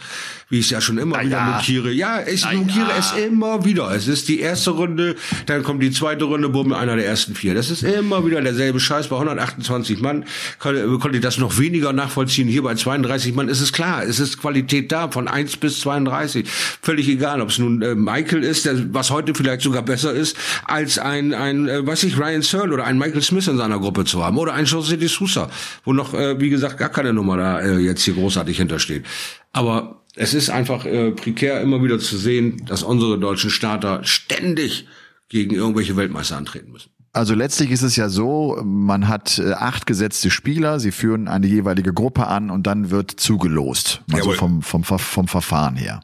[0.50, 1.56] wie ich es ja schon immer Na wieder ja.
[1.56, 1.92] notiere.
[1.92, 2.98] Ja, ich Na notiere ja.
[2.98, 3.94] es immer wieder.
[3.94, 7.54] Es ist die erste Runde, dann kommt die zweite Runde, bumm, einer der ersten vier.
[7.54, 9.08] Das ist immer wieder derselbe Scheiß.
[9.08, 10.24] Bei 128 Mann
[10.58, 12.48] konnte, konnte ich das noch weniger nachvollziehen.
[12.48, 16.48] Hier bei 32 Mann ist es klar, es ist Qualität da, von 1 bis 32.
[16.80, 20.36] Völlig egal, ob es nun äh, Michael ist, der, was heute vielleicht sogar besser ist,
[20.64, 24.04] als ein, ein äh, weiß ich, Ryan Searle oder ein Michael Smith in seiner Gruppe
[24.04, 25.50] zu haben oder ein José de Sousa,
[25.84, 29.04] wo noch, äh, wie gesagt, gar keine Nummer da äh, jetzt hier großartig hintersteht.
[29.52, 34.86] Aber es ist einfach äh, prekär immer wieder zu sehen, dass unsere deutschen Starter ständig
[35.28, 36.90] gegen irgendwelche Weltmeister antreten müssen.
[37.12, 41.46] Also letztlich ist es ja so, man hat äh, acht gesetzte Spieler, sie führen eine
[41.46, 46.00] jeweilige Gruppe an und dann wird zugelost, also vom, vom, vom Verfahren her.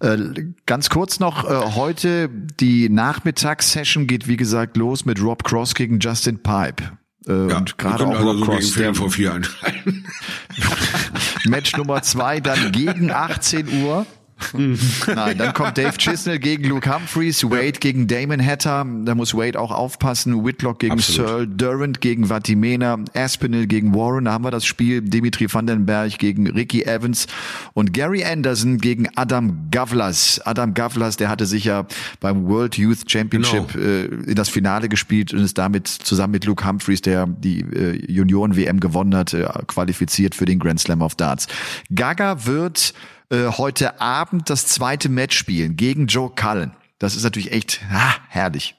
[0.00, 0.16] Äh,
[0.66, 6.00] ganz kurz noch, äh, heute die Nachmittagssession geht wie gesagt los mit Rob Cross gegen
[6.00, 6.82] Justin Pipe.
[7.28, 8.74] Äh, ja, und gerade auch also Rob so Cross.
[8.74, 9.40] Der, vor vier
[11.48, 14.06] Match Nummer zwei dann gegen 18 Uhr.
[14.52, 19.58] Nein, dann kommt Dave Chisnell gegen Luke Humphreys, Wade gegen Damon Hatter, da muss Wade
[19.58, 21.28] auch aufpassen, Whitlock gegen Absolut.
[21.28, 26.48] Searle, Durant gegen Vatimena, Aspinall gegen Warren, da haben wir das Spiel, Dimitri Vandenberg gegen
[26.50, 27.26] Ricky Evans
[27.72, 30.40] und Gary Anderson gegen Adam Gavlas.
[30.44, 31.86] Adam Gavlas, der hatte sich ja
[32.20, 33.84] beim World Youth Championship genau.
[33.84, 38.12] äh, in das Finale gespielt und ist damit zusammen mit Luke Humphreys, der die äh,
[38.12, 41.46] Junioren-WM gewonnen hat, äh, qualifiziert für den Grand Slam of Darts.
[41.94, 42.92] Gaga wird
[43.30, 46.72] äh, heute Abend das zweite Match spielen gegen Joe Cullen.
[46.98, 48.74] Das ist natürlich echt ah, herrlich.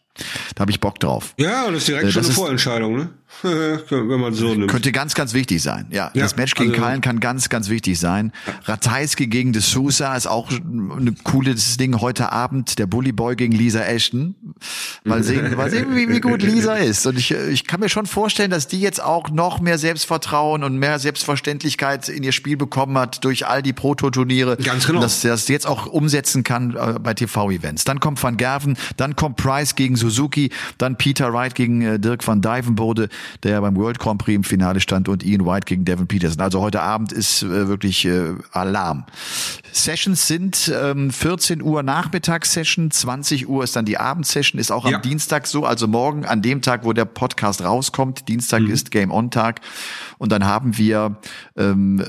[0.56, 1.34] Da habe ich Bock drauf.
[1.38, 3.10] Ja, und das ist direkt äh, schon eine Vorentscheidung, ne?
[3.44, 4.72] Wenn man so nimmt.
[4.72, 5.88] Könnte ganz, ganz wichtig sein.
[5.90, 8.32] Ja, ja das Match gegen also, Kallen kann ganz, ganz wichtig sein.
[8.66, 12.80] Ratajski gegen De Sousa ist auch ein cooles Ding heute Abend.
[12.80, 14.36] Der Bully Boy gegen Lisa Ashton.
[15.04, 17.06] Mal sehen, mal sehen wie, wie gut Lisa ist.
[17.06, 20.78] Und ich, ich kann mir schon vorstellen, dass die jetzt auch noch mehr Selbstvertrauen und
[20.78, 24.58] mehr Selbstverständlichkeit in ihr Spiel bekommen hat durch all die Proto-Turniere.
[24.58, 25.02] Ganz genau.
[25.02, 27.84] Dass das jetzt auch umsetzen kann äh, bei TV-Events.
[27.84, 32.28] Dann kommt Van Gerven, dann kommt Price gegen Suzuki, dann Peter Wright gegen äh, Dirk
[32.28, 33.10] van Dijvenbode
[33.43, 36.41] der ja beim World Grand Prix im Finale stand und Ian White gegen Devin Peterson.
[36.41, 39.05] Also heute Abend ist äh, wirklich äh, Alarm.
[39.71, 44.91] Sessions sind ähm, 14 Uhr Nachmittagssession, 20 Uhr ist dann die Abendsession, ist auch am
[44.91, 44.99] ja.
[44.99, 48.28] Dienstag so, also morgen an dem Tag, wo der Podcast rauskommt.
[48.28, 48.71] Dienstag mhm.
[48.71, 49.61] ist Game On Tag
[50.17, 51.17] und dann haben wir
[51.55, 52.03] ähm,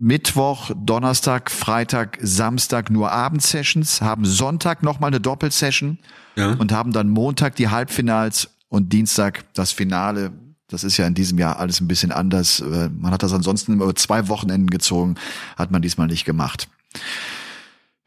[0.00, 5.98] Mittwoch, Donnerstag, Freitag, Samstag nur Abendsessions, haben Sonntag nochmal eine Doppelsession
[6.36, 6.52] ja.
[6.52, 10.32] und haben dann Montag die Halbfinals und Dienstag das Finale.
[10.68, 12.60] Das ist ja in diesem Jahr alles ein bisschen anders.
[12.60, 15.16] Äh, man hat das ansonsten über zwei Wochenenden gezogen,
[15.56, 16.68] hat man diesmal nicht gemacht.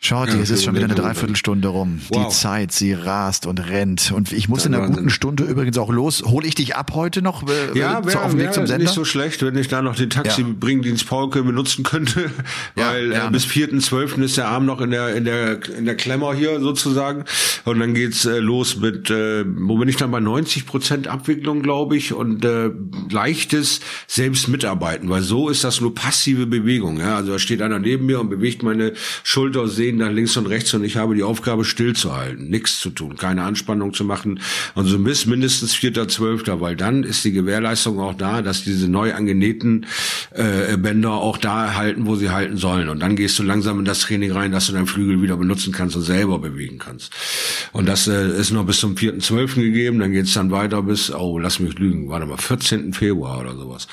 [0.03, 1.13] Shorty, Ja, es ist schon wieder eine Kilometer.
[1.13, 2.01] Dreiviertelstunde rum.
[2.09, 2.25] Wow.
[2.27, 4.11] Die Zeit, sie rast und rennt.
[4.11, 6.23] Und ich muss in einer guten Stunde übrigens auch los.
[6.25, 8.65] Hole ich dich ab heute noch äh, Ja, zu, wäre auf dem Weg wär zum
[8.65, 8.83] Sender?
[8.85, 10.23] nicht so schlecht, wenn ich da noch den Ja.
[10.23, 12.31] Taxi-Bringdienst Paulke benutzen könnte,
[12.75, 13.29] Ja, weil äh, gerne.
[13.31, 14.23] bis 4.12.
[14.23, 17.25] ist der Abend noch in der in der in der Klemmer hier sozusagen
[17.65, 21.61] und dann geht's äh, los mit, äh, wo bin ich dann bei 90 Prozent Abwicklung,
[21.61, 22.71] glaube ich, und äh,
[23.11, 26.97] leichtes selbst mitarbeiten, weil so ist das nur passive Bewegung.
[26.97, 28.93] Ja, also da steht einer neben mir und bewegt meine
[29.23, 33.17] Schulter, Sehnen nach links und rechts und ich habe die Aufgabe stillzuhalten, nichts zu tun,
[33.17, 34.39] keine Anspannung zu machen
[34.73, 39.13] und so bis mindestens 4.12., weil dann ist die Gewährleistung auch da, dass diese neu
[39.13, 39.85] angenähten
[40.31, 42.87] äh, Bänder auch da halten, wo sie halten sollen.
[42.87, 45.73] Und dann gehst du langsam in das Training rein, dass du deinen Flügel wieder benutzen
[45.73, 47.11] kannst und selber bewegen kannst.
[47.73, 49.55] Und das äh, ist noch bis zum 4.12.
[49.55, 52.93] gegeben, dann geht's dann weiter bis, oh, lass mich lügen, warte mal, 14.
[52.93, 53.87] Februar oder sowas.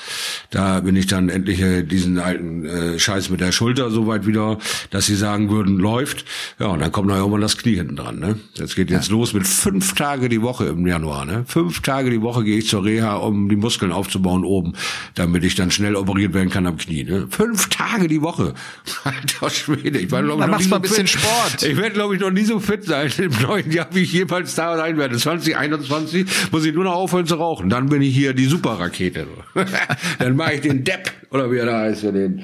[0.49, 4.25] Da bin ich dann endlich äh, diesen alten äh, Scheiß mit der Schulter so weit
[4.25, 4.59] wieder,
[4.91, 6.25] dass sie sagen würden, läuft.
[6.59, 8.19] Ja, und dann kommt noch irgendwann das Knie hinten dran.
[8.19, 8.39] Ne?
[8.57, 11.25] Das geht jetzt los mit fünf Tage die Woche im Januar.
[11.25, 11.43] Ne?
[11.47, 14.73] Fünf Tage die Woche gehe ich zur Reha, um die Muskeln aufzubauen oben,
[15.15, 17.03] damit ich dann schnell operiert werden kann am Knie.
[17.03, 17.27] Ne?
[17.29, 18.53] Fünf Tage die Woche.
[19.03, 21.21] Alter Schwede, ich war glaube ich Dann noch machst nie so mal ein bisschen fit.
[21.21, 21.63] Sport.
[21.63, 24.55] Ich werde glaube ich noch nie so fit sein im neuen Jahr, wie ich jemals
[24.55, 25.17] da sein werde.
[25.17, 27.69] 2021 muss ich nur noch aufhören zu rauchen.
[27.69, 29.27] Dann bin ich hier die Superrakete.
[30.19, 32.43] dann mache ich den Depp oder wie er da heißt, für den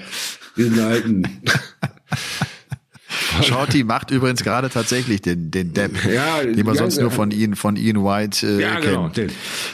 [0.58, 1.24] diesen alten.
[3.44, 7.56] Shorty macht übrigens gerade tatsächlich den, den Depp, Ja, den ja, sonst nur von Ian,
[7.56, 9.32] von Ian White äh, Ja, genau, den.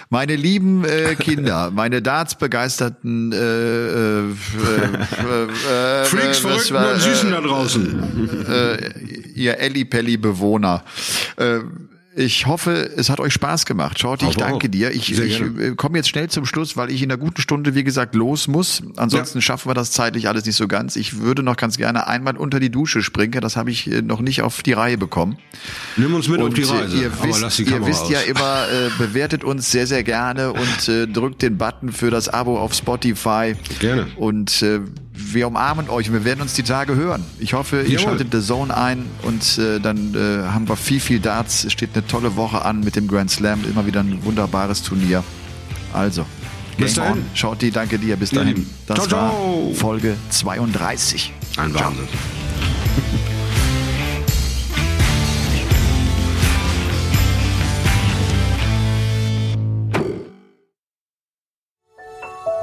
[0.09, 6.93] Meine lieben äh, Kinder, meine Darts-begeisterten äh, äh, äh, äh, Freaks, äh, was Verrückten war,
[6.93, 8.47] und Süßen äh, da draußen.
[8.49, 8.91] äh,
[9.35, 10.83] ihr Elli-Pelli-Bewohner.
[11.37, 11.59] Äh,
[12.13, 13.99] ich hoffe, es hat euch Spaß gemacht.
[13.99, 14.91] Shorty, ich danke dir.
[14.91, 17.85] Ich, ich äh, komme jetzt schnell zum Schluss, weil ich in einer guten Stunde, wie
[17.85, 18.83] gesagt, los muss.
[18.97, 20.97] Ansonsten schaffen wir das zeitlich alles nicht so ganz.
[20.97, 23.39] Ich würde noch ganz gerne einmal unter die Dusche springen.
[23.39, 25.37] Das habe ich äh, noch nicht auf die Reihe bekommen.
[25.95, 26.97] Nimm uns mit auf Und die äh, Reise.
[26.97, 30.89] ihr aber wisst, die ihr wisst ja immer, äh, bewertet uns sehr, sehr gerne und
[30.89, 33.55] äh, drückt den Button für das Abo auf Spotify.
[33.79, 34.07] Gerne.
[34.17, 34.81] Und äh,
[35.33, 37.23] wir umarmen euch und wir werden uns die Tage hören.
[37.39, 37.99] Ich hoffe, ihr Jawohl.
[37.99, 41.63] schaltet The Zone ein und äh, dann äh, haben wir viel, viel Darts.
[41.63, 43.63] Es steht eine tolle Woche an mit dem Grand Slam.
[43.65, 45.23] Immer wieder ein wunderbares Turnier.
[45.93, 46.25] Also,
[46.77, 47.25] Bis Game dahin.
[47.33, 48.15] Schaut die, danke dir.
[48.15, 48.65] Bis dahin.
[48.87, 49.67] Das Ciao, ciao.
[49.69, 51.33] war Folge 32.
[51.57, 52.07] Ein Wahnsinn.